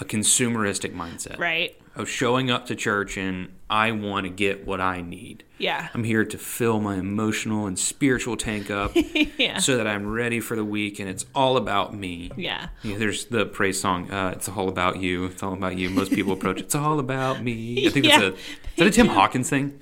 [0.00, 1.74] a consumeristic mindset Right.
[1.96, 5.42] of showing up to church and I want to get what I need.
[5.58, 5.88] Yeah.
[5.92, 8.92] I'm here to fill my emotional and spiritual tank up
[9.38, 9.58] Yeah.
[9.58, 12.30] so that I'm ready for the week, and it's all about me.
[12.36, 12.68] Yeah.
[12.82, 14.10] Yeah, there's the praise song.
[14.10, 15.24] Uh, it's all about you.
[15.26, 15.90] It's all about you.
[15.90, 16.60] Most people approach.
[16.60, 17.86] It's all about me.
[17.86, 18.34] I think Yeah, that's a.
[18.34, 18.40] Is
[18.76, 19.78] that a Tim Hawkins thing?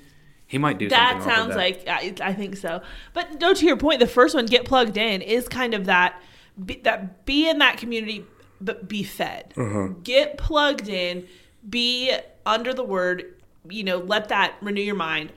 [0.47, 1.29] He might do That something.
[1.31, 1.57] off of sounds that.
[1.57, 2.81] like I, I think so.
[3.13, 6.19] But no, to your point, the first one, get plugged in, is kind of that
[6.65, 8.25] be, that be in that community,
[8.59, 9.53] but be fed.
[9.57, 9.89] Uh-huh.
[10.03, 11.27] Get plugged in,
[11.67, 12.15] be
[12.45, 13.35] under the word.
[13.69, 15.33] You know, let that renew your mind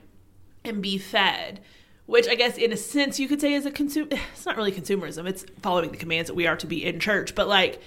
[0.63, 1.61] and be fed.
[2.05, 4.09] Which I guess, in a sense, you could say is a consumer.
[4.33, 5.27] It's not really consumerism.
[5.27, 7.35] It's following the commands that we are to be in church.
[7.35, 7.81] But like,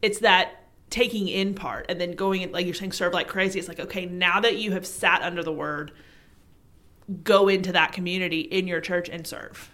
[0.00, 3.58] it's that taking in part and then going in, like you're saying, serve like crazy.
[3.58, 5.92] It's like, okay, now that you have sat under the word,
[7.24, 9.70] go into that community in your church and serve.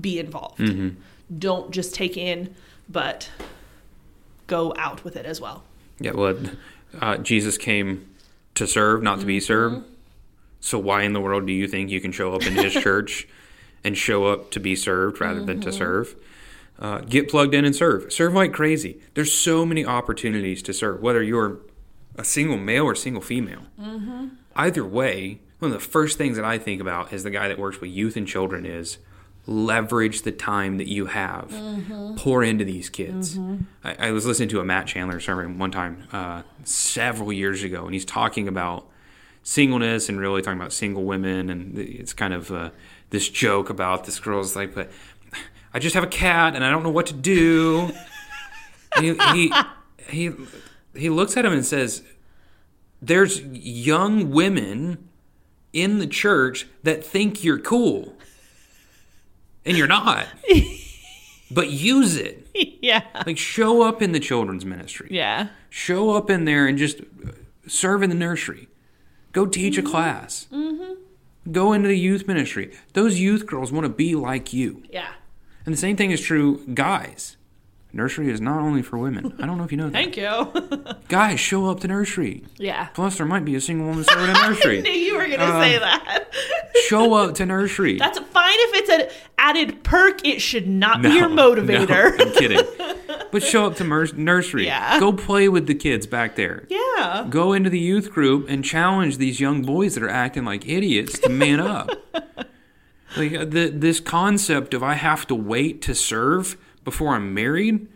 [0.00, 0.60] Be involved.
[1.38, 2.54] Don't just take in,
[2.88, 3.30] but
[4.48, 5.62] go out with it as well.
[6.00, 6.36] Yeah, well,
[7.00, 8.12] uh, Jesus came
[8.56, 9.84] to serve, not to be served.
[10.60, 13.28] So why in the world do you think you can show up in His church
[13.84, 16.16] and show up to be served rather than to serve?
[16.80, 18.12] Uh, get plugged in and serve.
[18.12, 19.00] Serve like crazy.
[19.14, 21.58] There's so many opportunities to serve, whether you're
[22.16, 23.62] a single male or single female.
[24.56, 27.58] Either way, one of the first things that I think about as the guy that
[27.58, 28.98] works with youth and children is
[29.48, 31.50] leverage the time that you have.
[32.16, 33.38] Pour into these kids.
[33.82, 37.84] I, I was listening to a Matt Chandler sermon one time uh, several years ago,
[37.84, 38.86] and he's talking about
[39.42, 41.48] singleness and really talking about single women.
[41.48, 42.70] And it's kind of uh,
[43.10, 44.90] this joke about this girl's like, but
[45.72, 47.90] I just have a cat and I don't know what to do.
[48.98, 49.52] He, he,
[50.08, 50.30] he,
[50.96, 52.02] he looks at him and says,
[53.02, 55.08] There's young women
[55.72, 58.17] in the church that think you're cool.
[59.64, 60.26] And you're not.
[61.50, 62.48] but use it.
[62.82, 63.04] yeah.
[63.26, 65.08] Like show up in the children's ministry.
[65.10, 65.48] Yeah.
[65.70, 67.00] Show up in there and just
[67.66, 68.68] serve in the nursery.
[69.32, 70.46] Go teach a class.
[70.52, 71.52] Mm-hmm.
[71.52, 72.74] Go into the youth ministry.
[72.92, 74.82] Those youth girls want to be like you.
[74.90, 75.12] Yeah.
[75.64, 77.36] And the same thing is true, guys.
[77.98, 79.34] Nursery is not only for women.
[79.38, 79.92] I don't know if you know that.
[79.92, 80.94] Thank you.
[81.08, 82.44] Guys, show up to nursery.
[82.56, 82.86] yeah.
[82.94, 84.78] Plus, there might be a single woman serving in nursery.
[84.78, 86.24] I knew you were going to Uh, say that.
[86.86, 87.98] show up to nursery.
[87.98, 90.24] That's fine if it's an added perk.
[90.26, 92.16] It should not be your motivator.
[92.16, 92.64] No, I'm kidding.
[93.30, 94.66] But show up to mer- nursery.
[94.66, 94.98] Yeah.
[95.00, 96.64] Go play with the kids back there.
[96.70, 97.26] yeah.
[97.28, 101.18] Go into the youth group and challenge these young boys that are acting like idiots
[101.20, 101.90] to man up.
[103.16, 107.88] like uh, the, this concept of I have to wait to serve before I'm married,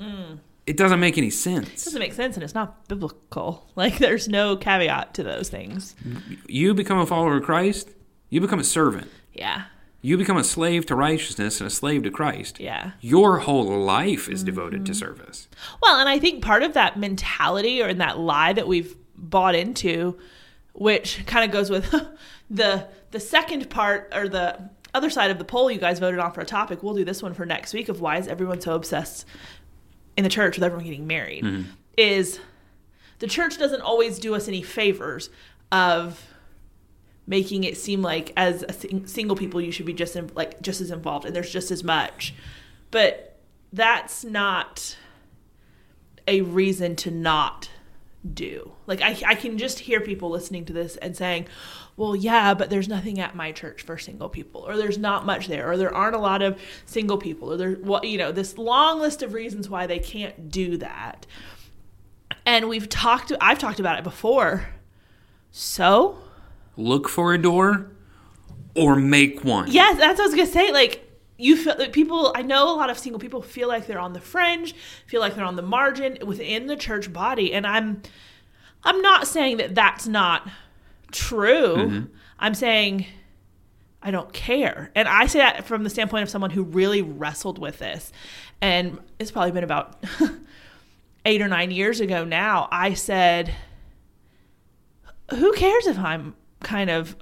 [0.00, 0.38] mm.
[0.66, 1.84] it doesn't make any sense.
[1.84, 3.68] doesn't make sense and it's not biblical.
[3.76, 5.96] Like there's no caveat to those things.
[6.46, 7.90] You become a follower of Christ,
[8.30, 9.10] you become a servant.
[9.32, 9.64] Yeah.
[10.00, 12.60] You become a slave to righteousness and a slave to Christ.
[12.60, 12.92] Yeah.
[13.00, 14.96] Your whole life is devoted to mm.
[14.96, 15.48] service.
[15.82, 19.54] Well, and I think part of that mentality or in that lie that we've bought
[19.54, 20.18] into,
[20.72, 21.90] which kind of goes with
[22.50, 26.32] the the second part or the other side of the poll you guys voted on
[26.32, 26.82] for a topic.
[26.82, 29.26] We'll do this one for next week of why is everyone so obsessed
[30.16, 31.44] in the church with everyone getting married?
[31.44, 31.70] Mm-hmm.
[31.96, 32.40] Is
[33.18, 35.30] the church doesn't always do us any favors
[35.72, 36.24] of
[37.26, 40.60] making it seem like as a sing- single people you should be just in, like
[40.60, 42.34] just as involved and there's just as much
[42.90, 43.38] but
[43.72, 44.96] that's not
[46.28, 47.70] a reason to not
[48.32, 48.72] do.
[48.86, 51.46] Like I, I can just hear people listening to this and saying,
[51.96, 55.48] "Well, yeah, but there's nothing at my church for single people, or there's not much
[55.48, 58.56] there, or there aren't a lot of single people, or there, what you know, this
[58.56, 61.26] long list of reasons why they can't do that."
[62.46, 64.68] And we've talked, I've talked about it before.
[65.50, 66.18] So
[66.76, 67.90] Look for a door
[68.74, 69.70] or make one.
[69.70, 70.72] Yes, that's what I was gonna say.
[70.72, 71.03] Like
[71.36, 74.12] you feel that people I know a lot of single people feel like they're on
[74.12, 74.74] the fringe,
[75.06, 78.02] feel like they're on the margin within the church body, and I'm
[78.82, 80.48] I'm not saying that that's not
[81.10, 81.76] true.
[81.76, 82.04] Mm-hmm.
[82.38, 83.06] I'm saying
[84.02, 84.90] I don't care.
[84.94, 88.12] And I say that from the standpoint of someone who really wrestled with this.
[88.60, 90.04] And it's probably been about
[91.24, 92.68] 8 or 9 years ago now.
[92.70, 93.54] I said
[95.30, 97.16] who cares if I'm kind of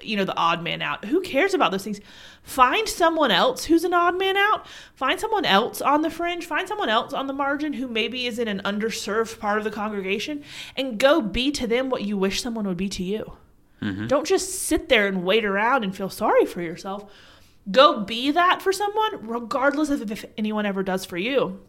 [0.00, 2.00] you know the odd man out who cares about those things
[2.48, 6.66] find someone else who's an odd man out find someone else on the fringe find
[6.66, 10.42] someone else on the margin who maybe is in an underserved part of the congregation
[10.74, 13.34] and go be to them what you wish someone would be to you
[13.82, 14.06] mm-hmm.
[14.06, 17.10] don't just sit there and wait around and feel sorry for yourself
[17.70, 21.60] go be that for someone regardless of if anyone ever does for you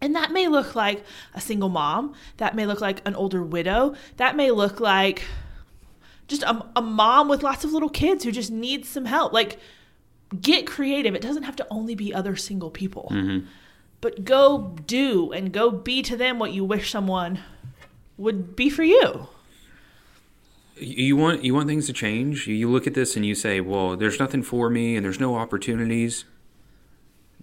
[0.00, 2.14] and that may look like a single mom.
[2.36, 3.94] That may look like an older widow.
[4.18, 5.22] That may look like
[6.28, 9.32] just a, a mom with lots of little kids who just needs some help.
[9.32, 9.58] Like,
[10.40, 11.14] get creative.
[11.14, 13.08] It doesn't have to only be other single people.
[13.12, 13.46] Mm-hmm.
[14.00, 17.40] But go do and go be to them what you wish someone
[18.18, 19.28] would be for you.
[20.78, 22.46] You want you want things to change.
[22.46, 25.18] You- You look at this and you say, "Well, there's nothing for me and there's
[25.20, 26.24] no opportunities."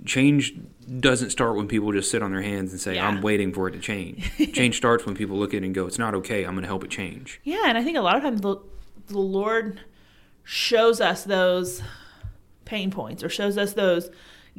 [0.05, 0.53] Change
[0.99, 3.07] doesn't start when people just sit on their hands and say, Yeah.
[3.07, 5.87] "I'm waiting for it to change." change starts when people look at it and go,
[5.87, 6.43] "It's not okay.
[6.43, 8.57] I'm going to help it change." Yeah, and I think a lot of times the,
[9.07, 9.79] the Lord
[10.43, 11.81] shows us those
[12.65, 14.09] pain points or shows us those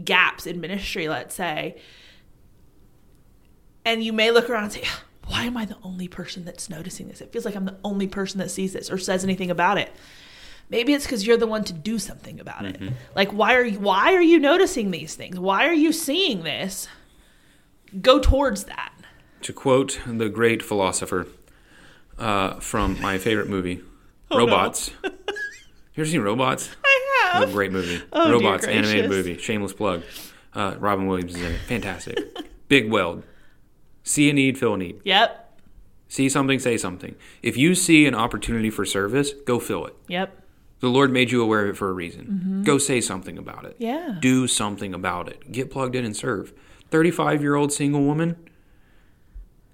[0.03, 1.81] gaps in ministry, let's say.
[3.85, 4.85] And you may look around and say,
[5.27, 7.21] why am I the only person that's noticing this?
[7.21, 9.91] It feels like I'm the only person that sees this or says anything about it.
[10.71, 12.81] Maybe it's because you're the one to do something about it.
[13.15, 15.39] Like, why are you why are you noticing these things?
[15.39, 16.89] Why are you seeing this?
[18.01, 18.93] Go towards that.
[19.43, 21.29] To quote the great philosopher
[22.19, 23.83] uh, from my favorite movie,
[24.31, 24.47] Oh, no.
[24.47, 24.91] Robots.
[25.05, 25.11] you
[25.99, 26.71] ever seen Robots?
[26.83, 27.04] I
[27.53, 28.03] Great movie.
[28.13, 29.39] Oh, Robots, animated movie.
[29.39, 30.03] Shameless plug.
[30.53, 31.61] Uh, Robin Williams is in it.
[31.67, 32.19] Fantastic.
[32.69, 33.23] Bigweld.
[34.03, 35.01] See a need, fill a need.
[35.05, 35.41] Yep.
[36.09, 37.17] See something, say something.
[37.43, 39.97] If you see an opportunity for service, go fill it.
[40.09, 40.43] Yep.
[40.81, 42.63] The Lord made you aware of it for a reason.
[42.65, 43.75] Go say something about it.
[43.81, 43.83] Mm-hmm.
[44.13, 44.19] Yeah.
[44.21, 45.51] Do something about it.
[45.51, 46.53] Get plugged in and serve.
[46.91, 48.37] 35 year old single woman,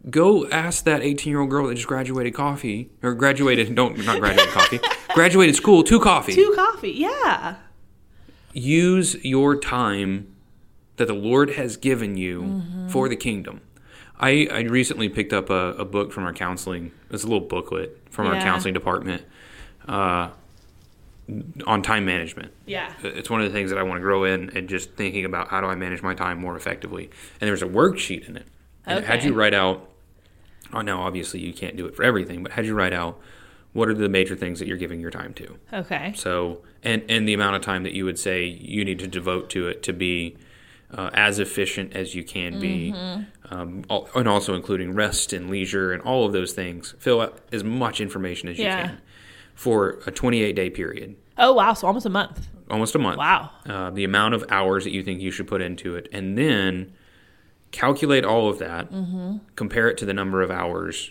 [0.09, 4.21] go ask that 18 year old girl that just graduated coffee, or graduated, don't, not
[4.21, 4.81] graduated coffee,
[5.15, 6.35] graduated school to coffee.
[6.35, 6.93] Two coffee.
[6.93, 7.57] Yeah.
[8.53, 10.35] use your time
[10.97, 13.61] that the Lord has given you for the kingdom.
[14.19, 16.93] I, I recently picked up a, a book from our counseling.
[17.11, 19.23] It's a little booklet from our counseling department
[19.89, 20.29] uh,
[21.67, 22.53] on time management.
[22.67, 22.93] Yeah.
[23.03, 25.49] It's one of the things that I want to grow in and just thinking about
[25.49, 27.09] how do I manage my time more effectively.
[27.41, 28.47] And there's a worksheet in it.
[28.85, 29.89] And it had you write out,
[30.73, 33.19] oh, now obviously you can't do it for everything, but had you write out
[33.73, 35.57] what are the major things that you're giving your time to.
[35.73, 36.13] Okay.
[36.17, 39.49] So, and and the amount of time that you would say you need to devote
[39.51, 40.37] to it to be
[40.93, 42.93] uh, as efficient as you can be,
[43.51, 46.95] um, al- and also including rest and leisure and all of those things.
[46.99, 48.87] Fill out as much information as you Yeah.
[48.89, 48.99] can
[49.55, 52.49] for a 28 day period, Oh wow, so almost a month.
[52.71, 53.19] almost a month.
[53.19, 53.51] Wow.
[53.67, 56.93] Uh, the amount of hours that you think you should put into it, and then
[57.71, 59.39] calculate all of that, Mm-hmm.
[59.57, 61.11] compare it to the number of hours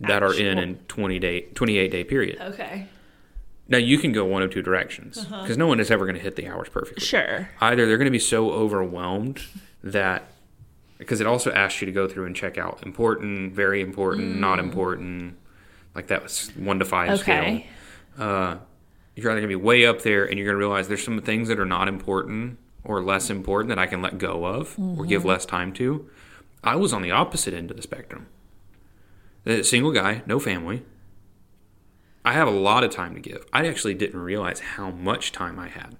[0.00, 0.74] that are in Actual.
[0.74, 2.38] a 20 day 28 day period.
[2.40, 2.86] Okay.
[3.68, 5.42] Now you can go one of two directions Uh-huh.
[5.42, 7.04] because no one is ever going to hit the hours perfectly.
[7.04, 7.48] Sure.
[7.60, 9.42] Either they're going to be so overwhelmed
[9.84, 10.24] that
[10.98, 14.58] because it also asks you to go through and check out important, very important, not
[14.58, 15.36] important,
[15.94, 17.20] like that was one to five Mm.
[17.20, 17.66] Okay.
[18.16, 18.26] scale.
[18.26, 18.56] Uh,
[19.14, 21.20] you're either going to be way up there and you're going to realize there's some
[21.20, 25.04] things that are not important or less important that I can let go of or
[25.04, 25.28] give Mm-hmm.
[25.28, 26.08] less time to.
[26.64, 28.26] I was on the opposite end of the spectrum.
[29.44, 30.82] The single guy, no family.
[32.24, 33.44] I have a lot of time to give.
[33.52, 35.96] I actually didn't realize how much time I had.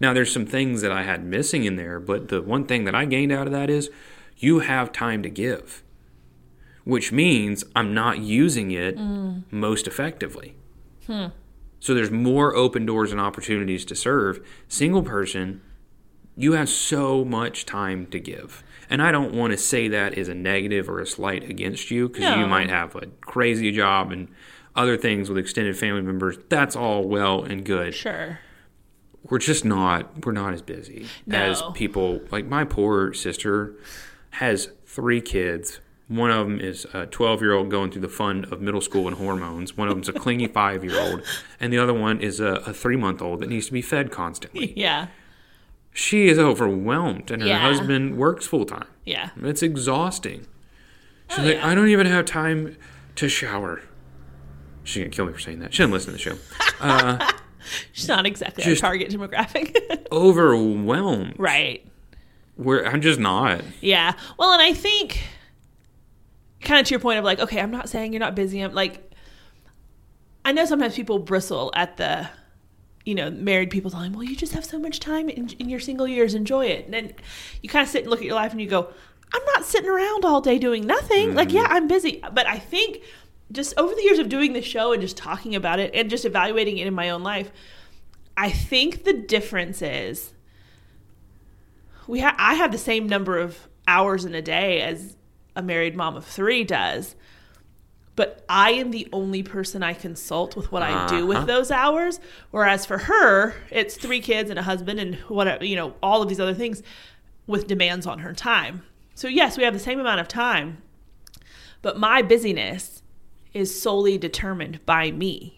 [0.00, 2.94] Now, there's some things that I had missing in there, but the one thing that
[2.94, 3.90] I gained out of that is
[4.36, 5.82] you have time to give,
[6.84, 8.96] which means I'm not using it
[9.50, 10.56] most effectively.
[11.06, 14.46] So there's more open doors and opportunities to serve.
[14.68, 15.60] Single person,
[16.40, 18.62] you have so much time to give.
[18.88, 22.08] And I don't want to say that as a negative or a slight against you
[22.08, 24.28] because you might have a crazy job and
[24.74, 26.38] other things with extended family members.
[26.48, 27.94] That's all well and good.
[27.94, 28.40] Sure.
[29.22, 33.74] We're just not we're not as busy as people like my poor sister
[34.30, 38.46] has three kids, One of them is a 12 year old going through the fun
[38.50, 39.76] of middle school and hormones.
[39.76, 41.22] One of them's a clingy five year old.
[41.60, 44.10] And the other one is a, a three month old that needs to be fed
[44.10, 44.72] constantly.
[44.76, 45.08] Yeah.
[45.92, 47.58] She is overwhelmed, and her Yeah.
[47.58, 48.86] husband works full time.
[49.04, 49.30] Yeah.
[49.42, 50.46] It's exhausting.
[51.28, 51.66] She's Oh, like, yeah.
[51.66, 52.76] I don't even have time
[53.16, 53.82] to shower.
[54.84, 55.74] She's gonna kill me for saying that.
[55.74, 56.36] She didn't listen to the show.
[56.80, 57.30] Uh,
[57.92, 60.06] She's not exactly Just- our target demographic.
[60.12, 61.34] Overwhelmed.
[61.36, 61.84] right.
[62.56, 63.62] Where I'm just not.
[63.82, 64.12] Yeah.
[64.38, 65.22] Well, and I think
[66.62, 68.60] kind of to your point of like, okay, I'm not saying you're not busy.
[68.60, 69.12] I'm like,
[70.44, 72.28] I know sometimes people bristle at the,
[73.04, 75.80] you know, married people telling, well, you just have so much time in, in your
[75.80, 76.84] single years, enjoy it.
[76.84, 77.12] And then
[77.62, 78.92] you kind of sit and look at your life and you go,
[79.32, 81.34] I'm not sitting around all day doing nothing.
[81.34, 81.58] Like, mm-hmm.
[81.58, 82.22] yeah, I'm busy.
[82.32, 83.02] But I think
[83.52, 86.24] just over the years of doing this show and just talking about it and just
[86.24, 87.50] evaluating it in my own life,
[88.36, 90.32] I think the difference is
[92.06, 95.16] we ha- I have the same number of hours in a day as
[95.56, 97.14] a married mom of three does,
[98.20, 101.26] but I am the only person I consult with what I do Uh-huh.
[101.26, 102.20] with those hours.
[102.50, 106.28] Whereas for her, it's three kids and a husband and whatever you know, all of
[106.28, 106.82] these other things
[107.46, 108.82] with demands on her time.
[109.14, 110.82] So yes, we have the same amount of time,
[111.80, 113.02] but my busyness
[113.54, 115.56] is solely determined by me.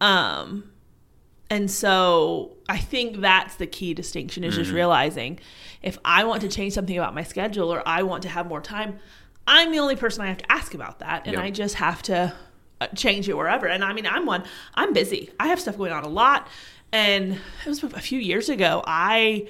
[0.00, 0.70] Um,
[1.48, 4.62] and so I think that's the key distinction is Mm-hmm.
[4.64, 5.38] just realizing
[5.82, 8.60] if I want to change something about my schedule or I want to have more
[8.60, 8.98] time,
[9.46, 11.22] I'm the only person I have to ask about that.
[11.26, 11.42] And Yep.
[11.44, 12.34] I just have to
[12.80, 13.66] uh, change it wherever.
[13.66, 15.30] And I mean, I'm one, I'm busy.
[15.38, 16.48] I have stuff going on a lot.
[16.92, 18.82] And it was a few years ago.
[18.86, 19.48] I,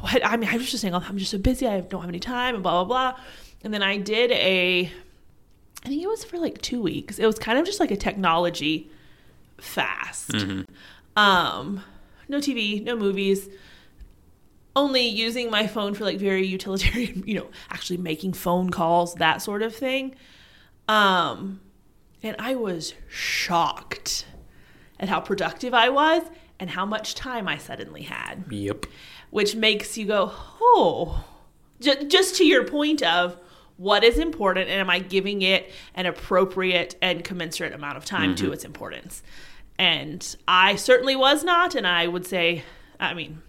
[0.00, 1.66] what, I mean, I was just saying, oh, I'm just so busy.
[1.66, 3.20] I don't have any time and blah, blah, blah.
[3.64, 4.90] And then I did a,
[5.84, 7.18] I think it was for like two weeks.
[7.18, 8.90] It was kind of just like a technology
[9.58, 10.34] fast.
[11.16, 11.82] Um,
[12.28, 13.48] no TV, no movies.
[14.76, 19.42] Only using my phone for like very utilitarian, you know, actually making phone calls, that
[19.42, 20.14] sort of thing.
[20.86, 21.60] Um,
[22.22, 24.26] and I was shocked
[25.00, 26.22] at how productive I was
[26.60, 28.86] and how much time I suddenly had Yep.
[29.30, 31.24] which makes you go, oh,
[31.80, 33.36] J- just to your point of
[33.76, 38.34] what is important and am I giving it an appropriate and commensurate amount of time
[38.36, 39.22] to its importance?
[39.78, 42.62] And I certainly was not, and I would say,
[42.98, 43.42] I mean,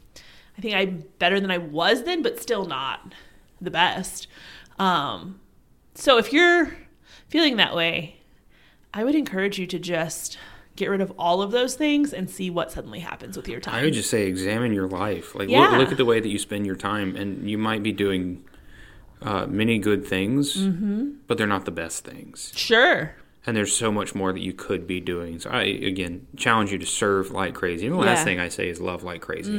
[0.57, 3.13] I think I'm better than I was then, but still not
[3.61, 4.27] the best.
[4.79, 5.39] Um,
[5.93, 6.75] so if you're
[7.29, 8.17] feeling that way,
[8.93, 10.37] I would encourage you to just
[10.75, 13.75] get rid of all of those things and see what suddenly happens with your time.
[13.75, 15.33] I would just say examine your life.
[15.35, 15.69] Like Yeah.
[15.69, 18.43] look, look at the way that you spend your time, and you might be doing
[19.21, 21.09] uh, many good things, Mm-hmm.
[21.27, 22.51] but they're not the best things.
[22.55, 23.15] sure.
[23.45, 25.39] And there's so much more that you could be doing.
[25.39, 27.85] So I again challenge you to serve like crazy.
[27.85, 28.23] And the last Yeah.
[28.25, 29.55] thing I say is love like crazy.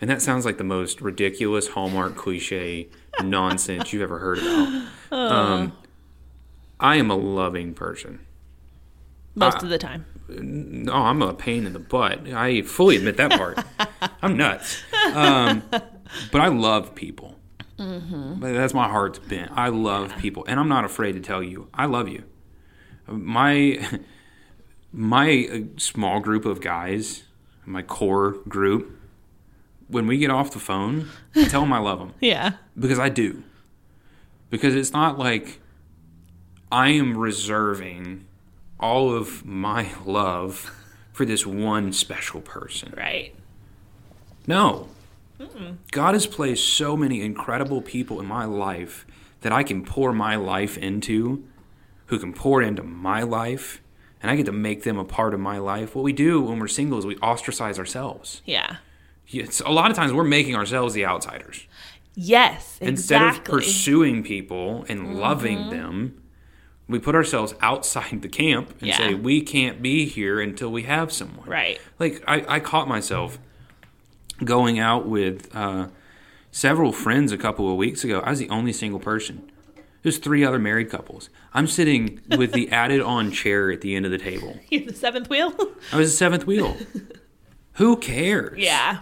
[0.00, 2.88] And that sounds like the most ridiculous Hallmark cliche
[3.22, 4.84] nonsense you've ever heard about.
[5.12, 5.72] Um,
[6.80, 8.20] I am a loving person.
[9.34, 10.06] Most Uh, of the time.
[10.28, 12.26] No, I'm a pain in the butt.
[12.32, 13.58] I fully admit that part.
[14.22, 14.82] I'm nuts.
[15.14, 17.38] Um, but I love people.
[17.76, 19.50] But That's my heart's bent.
[19.54, 22.24] I love people, and I'm not afraid to tell you I love you.
[23.06, 24.00] My
[24.92, 27.24] my uh, small group of guys,
[27.64, 28.98] my core group,
[29.88, 32.52] when we get off the phone, I tell them I love them Yeah.
[32.78, 33.42] because I do.
[34.50, 35.60] Because it's not like
[36.70, 38.26] I am reserving
[38.78, 40.74] all of my love
[41.12, 42.92] for this one special person.
[42.96, 43.34] Right.
[44.46, 44.88] No.
[45.90, 49.04] God has placed so many incredible people in my life
[49.40, 51.44] that I can pour my life into,
[52.12, 53.80] who can pour into my life,
[54.20, 55.94] and I get to make them a part of my life.
[55.96, 58.42] What we do when we're single is we ostracize ourselves.
[58.44, 58.76] Yeah.
[59.28, 61.66] It's, a lot of times we're making ourselves the outsiders.
[62.14, 62.76] Yes.
[62.82, 65.14] Instead of pursuing people and Mm-hmm.
[65.14, 66.22] loving them,
[66.86, 68.98] we put ourselves outside the camp and Yeah.
[68.98, 71.48] say we can't be here until we have someone.
[71.48, 71.80] Right.
[71.98, 73.38] Like I, I caught myself
[74.44, 75.88] going out with uh,
[76.50, 78.20] several friends a couple of weeks ago.
[78.20, 79.50] I was the only single person.
[80.02, 81.30] There's three other married couples.
[81.54, 84.58] I'm sitting with the added on chair at the end of the table.
[84.68, 85.54] You're the seventh wheel.
[85.92, 86.76] I was the seventh wheel.
[87.74, 88.58] Who cares?
[88.58, 89.00] yeah.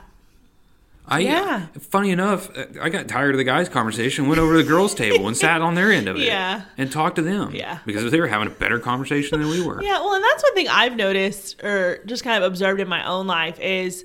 [1.13, 1.67] I, Yeah.
[1.81, 4.95] Funny enough, uh, I got tired of the guys' conversation, went over to the girls'
[4.95, 6.23] table and sat on their end of it.
[6.23, 6.63] Yeah.
[6.79, 7.53] And talked to them.
[7.53, 7.79] Yeah.
[7.85, 9.83] Because they were having a better conversation than we were.
[9.83, 9.99] Yeah.
[9.99, 13.27] Well, and that's one thing I've noticed or just kind of observed in my own
[13.27, 14.05] life is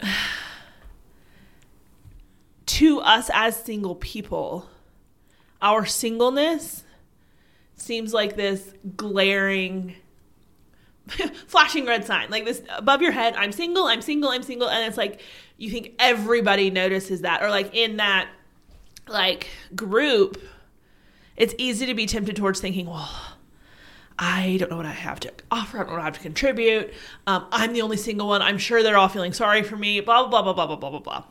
[2.66, 4.68] to us as single people,
[5.62, 6.84] our singleness
[7.74, 9.94] seems like this glaring
[11.46, 14.86] flashing red sign like this above your head i'm single i'm single i'm single and
[14.86, 15.20] it's like
[15.56, 18.28] you think everybody notices that or like in that
[19.08, 20.40] like group
[21.36, 23.10] it's easy to be tempted towards thinking, well,
[24.18, 25.78] I don't know what I have to offer.
[25.78, 26.92] I don't know what I have to contribute.
[27.26, 28.40] Um, I'm the only single one.
[28.40, 30.00] I'm sure they're all feeling sorry for me.
[30.00, 31.24] Blah blah blah blah blah blah blah blah.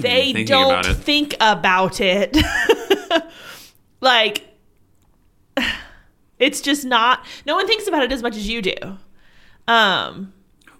[0.00, 2.34] They don't about think about it.
[4.00, 4.44] like,
[6.38, 7.24] it's just not.
[7.46, 8.74] No one thinks about it as much as you do.
[9.66, 10.32] Um,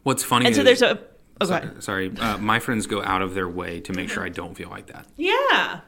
[0.03, 1.01] What's funny and is so there's a.
[1.41, 4.29] Oh, sorry, sorry uh, my friends go out of their way to make sure I
[4.29, 5.07] don't feel like that.
[5.17, 5.81] Yeah.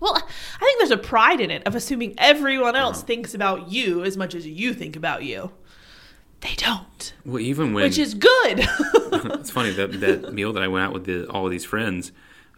[0.00, 3.06] Well, I think there's a pride in it of assuming everyone else Uh-huh.
[3.06, 5.52] thinks about you as much as you think about you.
[6.40, 8.28] They don't, Well, even when which is good.
[8.66, 12.10] it's funny that that meal that I went out with the, all of these friends,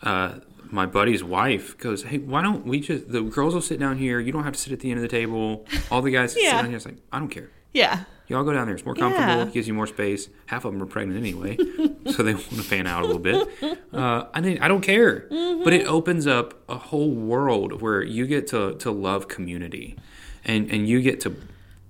[0.04, 0.34] uh,
[0.70, 4.20] my buddy's wife goes, "Hey, why don't we just the girls will sit down here?
[4.20, 5.66] You don't have to sit at the end of the table.
[5.90, 6.52] All the guys sit Yeah.
[6.62, 7.50] down here." It's like I don't care.
[7.72, 8.04] yeah.
[8.26, 8.74] Y'all go down there.
[8.74, 9.44] It's more comfortable.
[9.44, 9.50] Yeah.
[9.52, 10.30] Gives you more space.
[10.46, 11.58] Half of them are pregnant anyway,
[12.10, 13.46] so they want to fan out a little bit.
[13.92, 15.26] Uh, I mean, I don't care,
[15.62, 19.96] but it opens up a whole world where you get to to love community,
[20.42, 21.36] and and you get to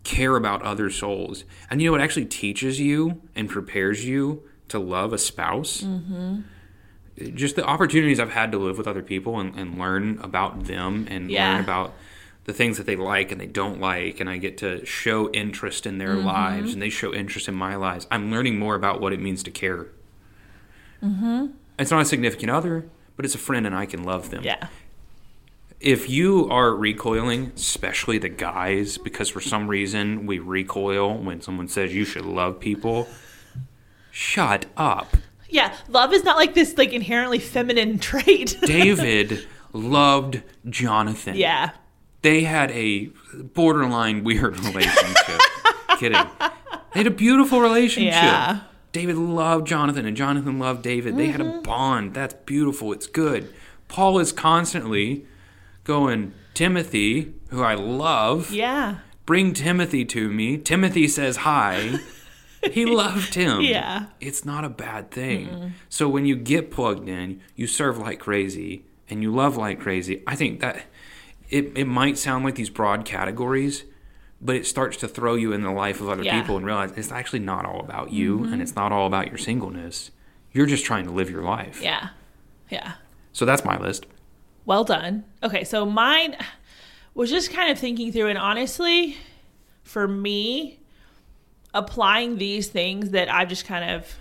[0.03, 1.45] care about other souls.
[1.71, 5.83] And you know, it actually teaches you and prepares you to love a spouse.
[5.83, 6.41] Mm-hmm.
[7.35, 11.07] Just the opportunities I've had to live with other people and, and learn about them
[11.09, 11.53] and Yeah.
[11.53, 11.95] learn about
[12.45, 15.87] the things that they like and they don't like and i get to show interest
[15.87, 16.27] in their Mm-hmm.
[16.27, 19.43] lives and they show interest in my lives i'm learning more about what it means
[19.45, 19.87] to care
[21.03, 21.47] mm-hmm.
[21.79, 22.85] it's not a significant other
[23.17, 24.67] but it's a friend and i can love them Yeah.
[25.81, 31.69] if you are recoiling especially the guys because for some reason we recoil when someone
[31.69, 33.09] says you should love people
[34.11, 35.17] shut up
[35.55, 35.75] Yeah.
[35.89, 38.57] Love is not like this like inherently feminine trait.
[38.63, 41.71] david loved jonathan yeah.
[42.23, 43.07] they had a
[43.55, 45.41] borderline weird relationship.
[45.99, 46.27] Kidding.
[46.93, 48.13] They had a beautiful relationship.
[48.15, 48.61] Yeah.
[48.93, 51.17] David loved Jonathan and Jonathan loved David.
[51.17, 51.59] They had Mm-hmm.
[51.59, 52.15] a bond.
[52.15, 52.93] That's beautiful.
[52.93, 53.53] It's good.
[53.89, 55.27] Paul is constantly
[55.83, 58.99] going, Timothy, who I love, Yeah.
[59.27, 60.57] bring Timothy to me.
[60.59, 61.99] Timothy says hi.
[62.73, 63.61] He loved him.
[63.61, 64.07] Yeah.
[64.21, 65.75] It's not a bad thing.
[65.89, 70.23] So when you get plugged in, you serve like crazy and you love like crazy.
[70.27, 70.85] I think that
[71.51, 73.85] it, it might sound like these broad categories,
[74.41, 76.41] but it starts to throw you in the life of other Yeah.
[76.41, 78.61] people and realize it's actually not all about you and mm-hmm.
[78.61, 80.11] it's not all about your singleness.
[80.53, 81.83] You're just trying to live your life.
[81.83, 82.11] Yeah.
[82.71, 82.95] Yeah.
[83.33, 84.07] So that's my list.
[84.65, 85.25] Well done.
[85.43, 86.37] Okay, so mine
[87.15, 89.17] was just kind of thinking through, and honestly,
[89.83, 90.81] for me,
[91.75, 94.17] applying these things that I've just kind of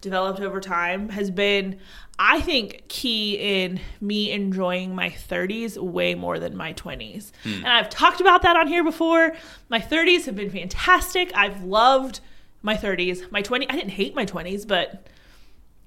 [0.00, 1.78] developed over time has been,
[2.18, 7.32] I think, key in me enjoying my 30s way more than my 20s.
[7.42, 7.54] Hmm.
[7.54, 9.34] And I've talked about that on here before.
[9.70, 11.32] My 30s have been fantastic.
[11.34, 12.20] I've loved
[12.60, 13.30] my 30s.
[13.30, 15.08] My 20s, I didn't hate my 20s, but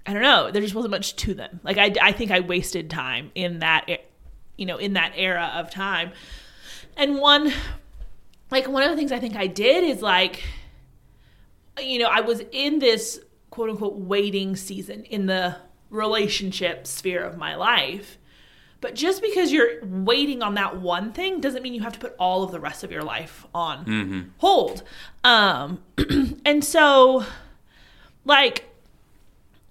[0.05, 0.51] I don't know.
[0.51, 1.59] There just wasn't much to them.
[1.63, 3.88] Like I, I think I wasted time in that,
[4.57, 6.11] you know, in that era of time.
[6.95, 7.51] And one,
[8.49, 10.43] like one of the things I think I did is like,
[11.82, 13.19] you know, I was in this
[13.49, 15.55] quote unquote waiting season in the
[15.89, 18.17] relationship sphere of my life.
[18.80, 22.15] But just because you're waiting on that one thing doesn't mean you have to put
[22.19, 24.84] all of the rest of your life on hold.
[25.23, 25.82] Um,
[26.45, 27.25] and so,
[28.23, 28.65] like,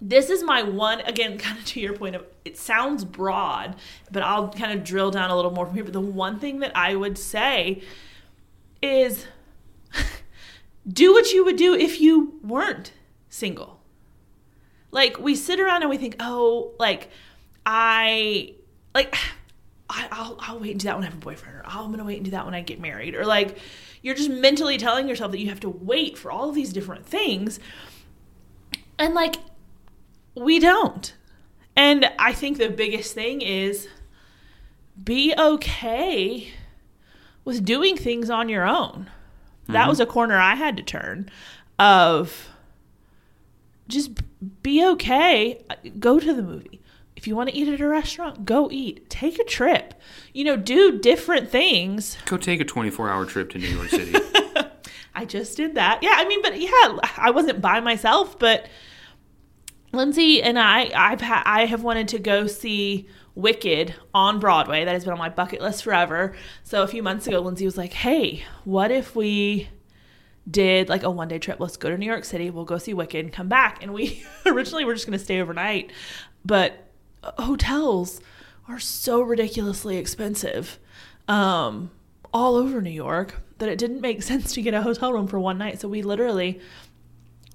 [0.01, 3.75] this is my one again kind of to your point of it sounds broad
[4.11, 6.59] but i'll kind of drill down a little more from here but the one thing
[6.59, 7.81] that i would say
[8.81, 9.25] is
[10.87, 12.91] do what you would do if you weren't
[13.29, 13.79] single
[14.91, 17.09] like we sit around and we think oh like
[17.65, 18.53] i
[18.93, 19.15] like
[19.89, 21.91] I, I'll, I'll wait and do that when I have a boyfriend, or oh, I'm
[21.91, 23.57] gonna wait and do that when I get married, or like
[24.01, 27.05] you're just mentally telling yourself that you have to wait for all of these different
[27.05, 27.57] things,
[28.99, 29.37] and like
[30.35, 31.15] we don't.
[31.75, 33.87] And I think the biggest thing is
[35.01, 36.49] be okay
[37.45, 39.09] with doing things on your own.
[39.67, 39.89] That mm-hmm.
[39.89, 41.29] was a corner I had to turn
[41.79, 42.49] of
[43.87, 44.11] just
[44.63, 45.63] be okay.
[45.99, 46.81] Go to the movie.
[47.15, 49.09] If you want to eat at a restaurant, go eat.
[49.09, 49.95] Take a trip.
[50.33, 52.17] You know, do different things.
[52.25, 54.13] Go take a 24 hour trip to New York City.
[55.15, 56.03] I just did that.
[56.03, 58.67] Yeah, I mean, but yeah, I wasn't by myself, but
[59.91, 63.07] Lindsay and I, I've ha- I have wanted to go see
[63.37, 64.83] Wicked on Broadway.
[64.83, 66.35] That has been on my bucket list forever.
[66.63, 69.69] So a few months ago, Lindsay was like, "Hey, what if we
[70.49, 71.59] did like a one day trip?
[71.59, 72.49] Let's go to New York City.
[72.49, 75.39] We'll go see Wicked and come back." And we originally were just going to stay
[75.39, 75.91] overnight,
[76.43, 76.87] but
[77.23, 78.21] hotels
[78.67, 80.79] are so ridiculously expensive
[81.27, 81.91] um,
[82.33, 85.39] all over New York that it didn't make sense to get a hotel room for
[85.39, 85.79] one night.
[85.79, 86.59] So we literally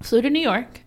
[0.01, 0.79] flew to New York.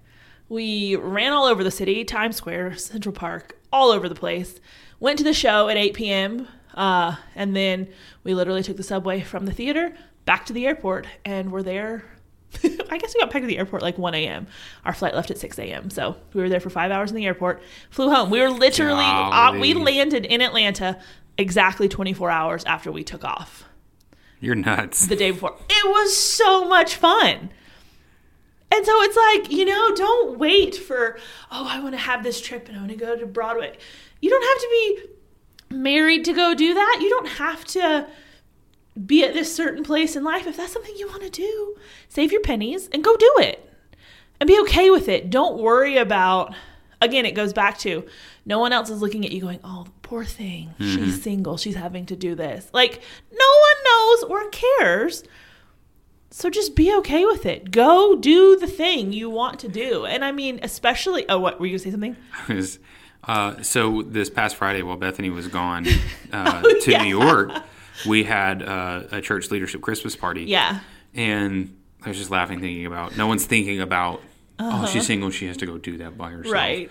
[0.48, 4.58] We ran all over the city, Times Square, Central Park, all over the place.
[4.98, 6.48] Went to the show at 8 p.m.
[6.74, 7.88] Uh, and then
[8.24, 9.94] we literally took the subway from the theater
[10.24, 12.04] back to the airport and we're there.
[12.64, 14.46] I guess we got back to the airport like 1 a.m.
[14.84, 15.90] Our flight left at 6 a.m.
[15.90, 18.30] So we were there for five hours in the airport, flew home.
[18.30, 20.98] We were literally, uh, we landed in Atlanta
[21.38, 23.64] exactly 24 hours after we took off
[24.40, 25.06] You're nuts.
[25.06, 25.56] the day before.
[25.68, 27.50] It was so much fun.
[28.72, 31.18] And so it's like, you know, don't wait for,
[31.50, 33.78] oh, I want to have this trip and I want to go to Broadway.
[34.20, 36.98] You don't have to be married to go do that.
[37.00, 38.08] You don't have to
[39.04, 40.46] be at this certain place in life.
[40.46, 41.76] If that's something you want to do,
[42.08, 43.70] save your pennies and go do it
[44.40, 45.30] and be okay with it.
[45.30, 46.54] Don't worry about,
[47.00, 48.06] again, it goes back to
[48.44, 50.74] no one else is looking at you going, oh, the poor thing.
[50.78, 51.10] She's mm-hmm.
[51.10, 51.56] single.
[51.56, 52.70] She's having to do this.
[52.72, 53.00] Like,
[53.32, 55.24] no one knows or cares.
[56.30, 57.70] So just be okay with it.
[57.70, 60.04] Go do the thing you want to do.
[60.04, 62.16] And I mean, especially, oh, what, were you going to say something?
[62.48, 62.78] was
[63.26, 65.86] uh, so this past Friday while Bethany was gone
[66.32, 67.02] uh, Oh, to yeah.
[67.02, 67.50] New York,
[68.06, 70.44] we had uh, a church leadership Christmas party.
[70.44, 70.80] Yeah.
[71.14, 74.22] And I was just laughing, thinking about no one's thinking about.
[74.58, 75.30] Oh, she's single.
[75.30, 76.46] She has to go do that by herself.
[76.46, 76.54] Uh-huh.
[76.54, 76.90] Right.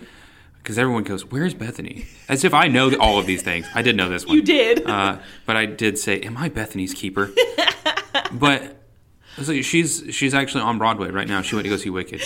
[0.58, 3.66] Because everyone goes, "Where's Bethany?" As if I know all of these things.
[3.74, 4.34] I did know this one.
[4.36, 4.84] You did.
[4.86, 7.30] Uh, but I did say, "Am I Bethany's keeper?"
[8.32, 8.76] but
[9.38, 11.42] like, she's she's actually on Broadway right now.
[11.42, 12.20] She went to go see Wicked.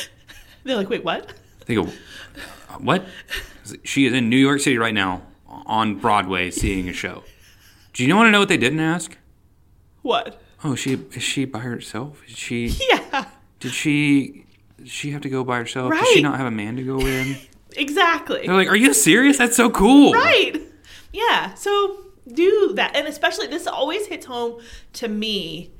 [0.64, 1.32] They're like, wait, what?
[1.66, 1.90] They go, "Uh,
[2.78, 3.06] "What?"
[3.84, 7.22] She is in New York City right now on Broadway seeing a show.
[7.92, 9.16] Do you want to know what they didn't ask?
[10.02, 10.40] What?
[10.62, 12.22] Oh, she is she by herself?
[12.26, 13.26] Is she Yeah,
[13.58, 14.46] did she
[14.78, 15.92] did she have to go by herself?
[15.92, 17.48] Did she not have a man to go with?
[17.76, 18.46] exactly.
[18.46, 19.38] They're like, "Are you serious?
[19.38, 20.60] That's so cool." Right.
[21.12, 21.54] Yeah.
[21.54, 22.94] So do that.
[22.94, 24.60] And especially, this always hits home
[24.94, 25.72] to me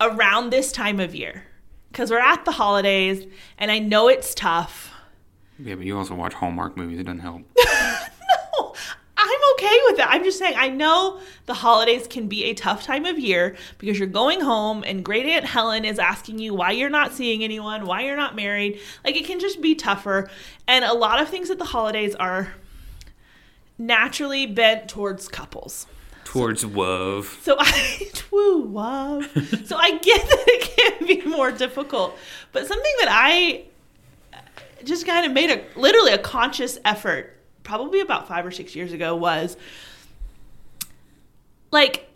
[0.00, 1.44] around this time of year
[1.90, 3.26] because we're at the holidays
[3.58, 4.92] and I know it's tough.
[5.58, 7.00] Yeah, but you also watch Hallmark movies.
[7.00, 7.42] It doesn't help.
[8.60, 8.74] No,
[9.16, 10.08] I'm okay with that.
[10.10, 13.98] I'm just saying, I know the holidays can be a tough time of year because
[13.98, 17.86] you're going home and great Aunt Helen is asking you why you're not seeing anyone,
[17.86, 18.80] why you're not married.
[19.04, 20.30] Like, it can just be tougher.
[20.66, 22.54] And a lot of things at the holidays are
[23.78, 25.86] naturally bent towards couples.
[26.24, 27.38] Towards love.
[27.42, 29.20] So I woo wow.
[29.64, 32.16] so I get that it can be more difficult,
[32.52, 33.64] but something that I
[34.84, 38.92] just kind of made a literally a conscious effort, probably about five or six years
[38.92, 39.56] ago, was
[41.70, 42.08] like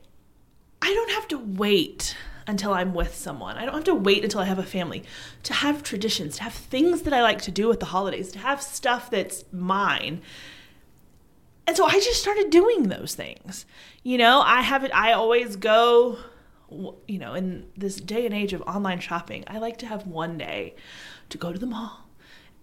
[0.81, 3.57] I don't have to wait until I'm with someone.
[3.57, 5.05] I don't have to wait until I have a family
[5.45, 8.39] to have traditions, to have things that I like to do at the holidays, to
[8.41, 10.23] have stuff that's mine.
[11.67, 13.65] And so I just started doing those things.
[14.03, 16.19] You know, I have it, I always go,
[17.07, 20.37] you know, in this day and age of online shopping, I like to have one
[20.39, 20.75] day
[21.29, 22.02] to go to the mall.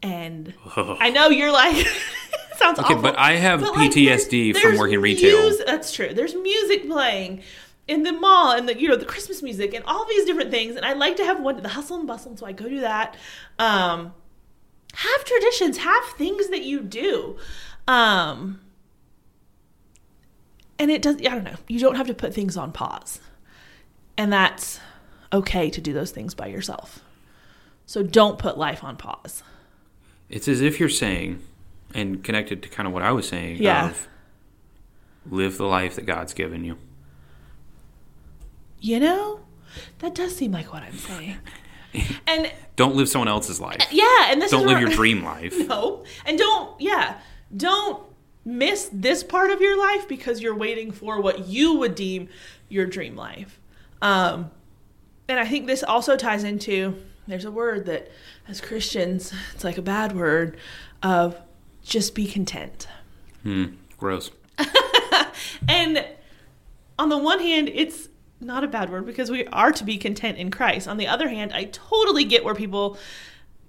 [0.02, 1.76] And I know you're like,
[2.58, 3.02] sounds Okay, awful.
[3.02, 5.52] but I have there's- PTSD from there's working retail.
[5.66, 6.14] that's true.
[6.14, 7.41] There's music playing
[7.88, 10.76] in the mall and the you know the Christmas music and all these different things.
[10.76, 13.18] And I like to have one the hustle and bustle, so I go do that.
[13.58, 14.14] Um,
[14.93, 17.38] have traditions, have things that you do.
[17.88, 18.62] Um,
[20.78, 21.18] and it does.
[21.18, 21.56] I don't know.
[21.68, 23.20] You don't have to put things on pause,
[24.18, 24.80] and that's
[25.34, 27.00] okay to do those things by yourself.
[27.86, 29.43] So don't put life on pause.
[30.30, 31.42] It's as if you're saying,
[31.94, 33.90] and connected to kind of what I was saying, Yeah.
[33.90, 34.08] of
[35.30, 36.78] live the life that God's given you.
[38.80, 39.42] You know,
[40.00, 41.38] that does seem like what I'm saying.
[42.28, 43.82] And Don't live someone else's life.
[43.92, 45.56] yeah, and this Don't live where- your dream life.
[45.68, 47.20] No, and don't yeah,
[47.58, 48.04] don't
[48.46, 52.30] miss this part of your life because you're waiting for what you would deem
[52.70, 53.60] your dream life.
[54.04, 54.52] Um,
[55.28, 56.96] and I think this also ties into
[57.30, 58.12] there's a word that
[58.48, 60.58] as Christians it's like a bad word
[61.04, 61.40] of
[61.84, 62.88] just be content.
[63.44, 63.66] Hmm,
[63.98, 64.32] gross.
[65.68, 66.06] And
[66.98, 68.10] on the one hand, it's
[68.40, 70.88] not a bad word because we are to be content in Christ.
[70.88, 72.98] On the other hand, I totally get where people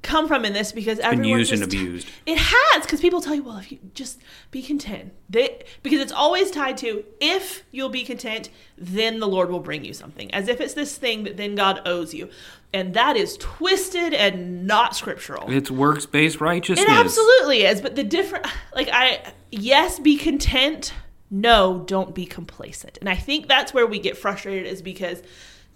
[0.03, 2.09] come from in this because Been everyone used and just- abused.
[2.27, 4.21] It has because people tell you, well, if you just
[4.51, 8.49] be content, they, because it's always tied to if you'll be content,
[8.79, 11.83] then the Lord will bring you something, as if it's this thing that then God
[11.85, 12.31] owes you,
[12.73, 15.51] and that is twisted and not scriptural.
[15.51, 16.89] It's works based righteousness.
[16.89, 20.93] It absolutely is, but the different, like I, yes, be content.
[21.33, 22.99] No, don't be complacent.
[22.99, 25.23] And I think that's where we get frustrated is because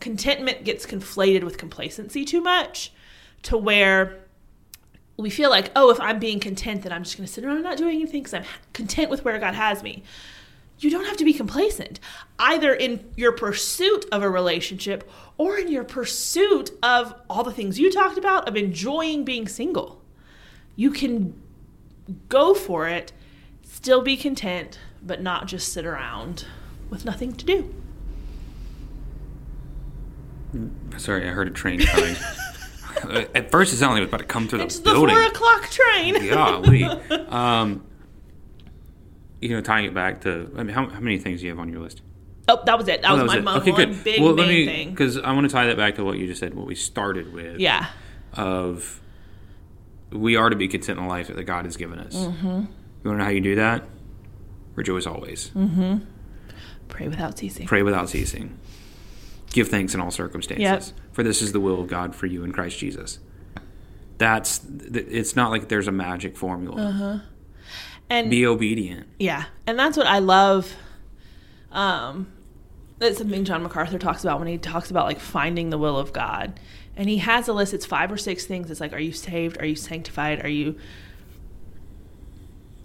[0.00, 2.92] contentment gets conflated with complacency too much,
[3.44, 4.24] to where
[5.16, 7.56] we feel like, oh, if I'm being content, then I'm just going to sit around
[7.56, 10.02] and not doing anything because I'm content with where God has me.
[10.80, 12.00] You don't have to be complacent,
[12.38, 17.78] either in your pursuit of a relationship or in your pursuit of all the things
[17.78, 20.02] you talked about, of enjoying being single.
[20.74, 21.40] You can
[22.28, 23.12] go for it,
[23.62, 26.44] still be content, but not just sit around
[26.90, 27.74] with nothing to do.
[30.96, 32.16] Sorry, I heard a train coming.
[33.34, 35.16] At first, it sounded like it was about to come through the building.
[35.16, 36.28] It's the four o'clock train.
[36.30, 36.84] Golly.
[37.28, 37.84] um,
[39.40, 41.58] you know, tying it back to, I mean, how, how many things do you have
[41.58, 42.02] on your list?
[42.48, 43.02] Oh, that was it.
[43.02, 43.44] That Oh, was my it.
[43.44, 44.04] mo- Okay, one good.
[44.04, 44.90] big well, let me, thing.
[44.90, 47.32] because I want to tie that back to what you just said, what we started
[47.32, 47.58] with.
[47.58, 47.86] Yeah.
[48.34, 49.00] Of
[50.10, 52.14] we are to be content in the life that God has given us.
[52.14, 52.46] Mm-hmm.
[52.46, 52.68] You want
[53.04, 53.84] to know how you do that?
[54.74, 55.50] Rejoice always.
[56.88, 57.66] Pray without ceasing.
[57.66, 58.58] Pray without ceasing.
[59.50, 60.62] Give thanks in all circumstances.
[60.62, 60.82] Yep.
[61.14, 63.20] For this is the will of God for you in Christ Jesus.
[64.18, 64.60] That's,
[64.92, 66.88] it's not like there's a magic formula.
[66.88, 67.18] Uh-huh.
[68.10, 69.06] And Be obedient.
[69.18, 70.74] Yeah, and that's what I love.
[71.70, 72.32] Um,
[72.98, 76.12] that's something John MacArthur talks about when he talks about like finding the will of
[76.12, 76.58] God,
[76.96, 77.74] and he has a list.
[77.74, 78.70] It's five or six things.
[78.70, 79.60] It's like, are you saved?
[79.60, 80.44] Are you sanctified?
[80.44, 80.76] Are you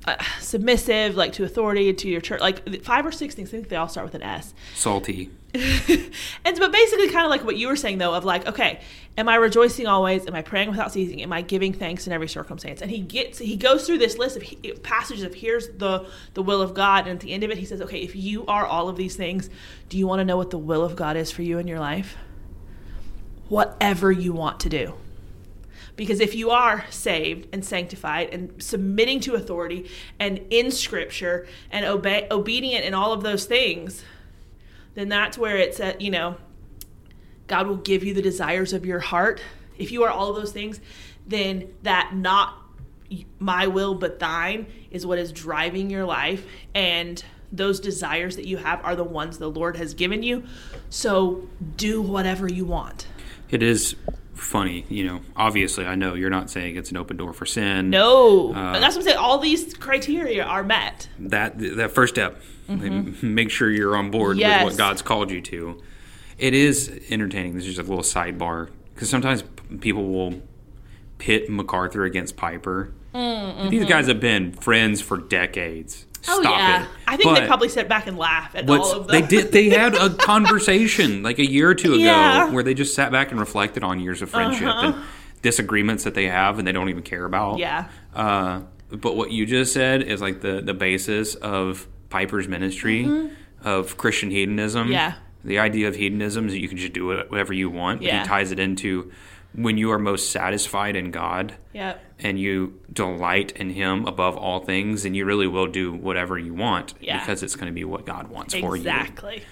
[0.05, 2.41] uh, submissive, like to authority, to your church?
[2.41, 3.49] Like five or six things.
[3.49, 4.53] I think they all start with an S.
[4.75, 5.29] Salty.
[5.53, 8.79] and but basically kind of like what you were saying though of like okay
[9.17, 12.27] am i rejoicing always am i praying without ceasing am i giving thanks in every
[12.27, 16.07] circumstance and he gets he goes through this list of he, passages of here's the
[16.35, 18.45] the will of god and at the end of it he says okay if you
[18.45, 19.49] are all of these things
[19.89, 21.79] do you want to know what the will of god is for you in your
[21.79, 22.15] life
[23.47, 24.93] whatever you want to do
[25.99, 31.83] because if you are saved and sanctified and submitting to authority and in scripture and
[32.31, 34.01] obedient in all of those things
[34.95, 36.35] then that's where it's at, you know,
[37.47, 39.41] God will give you the desires of your heart.
[39.77, 40.79] If you are all of those things,
[41.27, 42.55] then that not
[43.39, 46.45] my will but thine is what is driving your life
[46.75, 50.43] and those desires that you have are the ones the Lord has given you.
[50.89, 53.07] So do whatever you want.
[53.49, 53.95] It is
[54.39, 55.21] funny, you know.
[55.35, 57.89] Obviously, I know you're not saying it's an open door for sin.
[57.89, 58.51] No.
[58.53, 59.17] Uh, But that's what I'm saying.
[59.17, 61.07] All these criteria are met.
[61.19, 64.63] That that first step, make sure you're on board with Mm-hmm.
[64.65, 65.81] What God's called you to.
[66.37, 67.55] It is entertaining.
[67.55, 69.43] This is just a little sidebar because sometimes
[69.81, 70.41] people will
[71.17, 72.93] pit MacArthur against Piper.
[73.13, 76.05] These guys have been friends for decades.
[76.23, 76.31] Mm-hmm.
[76.31, 76.83] Oh yeah.
[76.83, 76.89] it.
[77.07, 79.21] I think they probably sit back and laugh at all of them.
[79.21, 79.51] they did.
[79.51, 80.09] They had a
[80.53, 82.43] conversation like a year or two ago Yeah.
[82.43, 82.51] Uh-huh.
[82.53, 84.95] where they just sat back and reflected on years of friendship and
[85.41, 87.57] disagreements that they have and they don't even care about.
[87.59, 87.87] Yeah.
[88.13, 88.61] Uh,
[88.91, 93.29] but what you just said is like the the basis of Piper's ministry
[93.63, 94.85] of Christian hedonism.
[94.85, 94.93] Mm-hmm.
[94.93, 95.13] Yeah.
[95.43, 97.99] The idea of hedonism is that you can just do whatever you want.
[98.01, 98.21] But Yeah.
[98.23, 99.11] he ties it into
[99.53, 102.01] when you are most satisfied in God Yep.
[102.19, 106.53] and you delight in him above all things, and you really will do whatever you
[106.53, 107.19] want Yeah.
[107.19, 108.81] because it's going to be what God wants for you.
[108.81, 109.43] Exactly.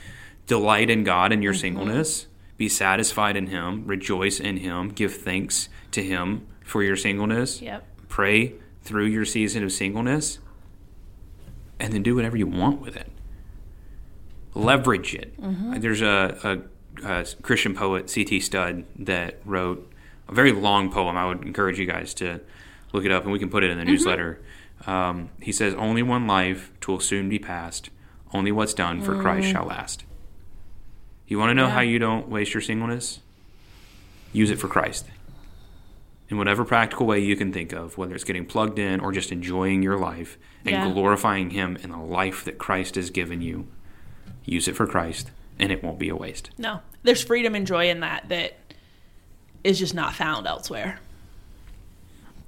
[0.46, 1.60] Delight in God in your Mm-hmm.
[1.62, 2.28] singleness.
[2.58, 3.86] Be satisfied in him.
[3.86, 4.90] Rejoice in him.
[4.90, 7.62] Give thanks to him for your singleness.
[7.62, 7.86] Yep.
[8.08, 10.40] Pray through your season of singleness.
[11.80, 13.12] And then do whatever you want with it.
[14.56, 15.40] Leverage it.
[15.40, 15.80] Mm-hmm.
[15.80, 16.58] There's a, a,
[17.04, 18.40] a Christian poet, C.T.
[18.40, 19.92] Studd, that wrote
[20.28, 21.16] a very long poem.
[21.18, 22.42] I would encourage you guys to
[22.94, 23.92] look it up and we can put it in the Mm-hmm.
[23.92, 24.42] newsletter.
[24.86, 27.90] Um, he says, Only one life, twill soon be past.
[28.34, 30.04] Only what's done for Christ shall last.
[31.28, 31.70] You want to know Mm.
[31.70, 31.74] Yeah.
[31.74, 33.20] how you don't waste your singleness?
[34.34, 35.06] Use it for Christ.
[36.30, 39.32] In whatever practical way you can think of, whether it's getting plugged in or just
[39.32, 40.92] enjoying your life and Yeah.
[40.92, 43.68] glorifying Him in the life that Christ has given you,
[44.44, 46.50] use it for Christ and it won't be a waste.
[46.58, 48.58] No, there's freedom and joy in that that
[49.64, 51.00] is just not found elsewhere.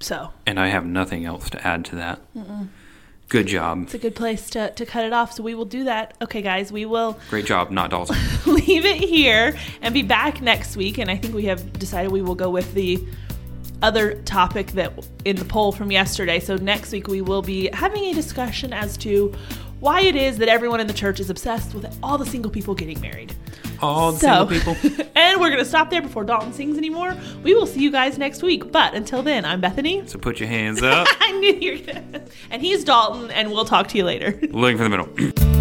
[0.00, 2.20] So And I have nothing else to add to that.
[3.28, 3.82] Good job.
[3.82, 5.32] it's a good place to, to cut it off.
[5.34, 6.16] So we will do that.
[6.20, 8.10] Okay, guys, we will Great job, not dolls.
[8.46, 10.98] leave it here and be back next week.
[10.98, 12.98] And I think we have decided we will go with the
[13.82, 14.92] other topic that
[15.24, 16.40] in the poll from yesterday.
[16.40, 19.32] So next week we will be having a discussion as to
[19.80, 22.74] why it is that everyone in the church is obsessed with all the single people
[22.74, 23.34] getting married.
[23.80, 25.06] All the So, single people.
[25.16, 27.16] and we're going to stop there before Dalton sings anymore.
[27.42, 28.70] We will see you guys next week.
[28.70, 30.06] But until then, I'm Bethany.
[30.06, 31.08] So put your hands up.
[31.20, 32.22] I knew you were going to.
[32.50, 34.38] And he's Dalton, and we'll talk to you later.
[34.50, 35.56] Looking for the middle.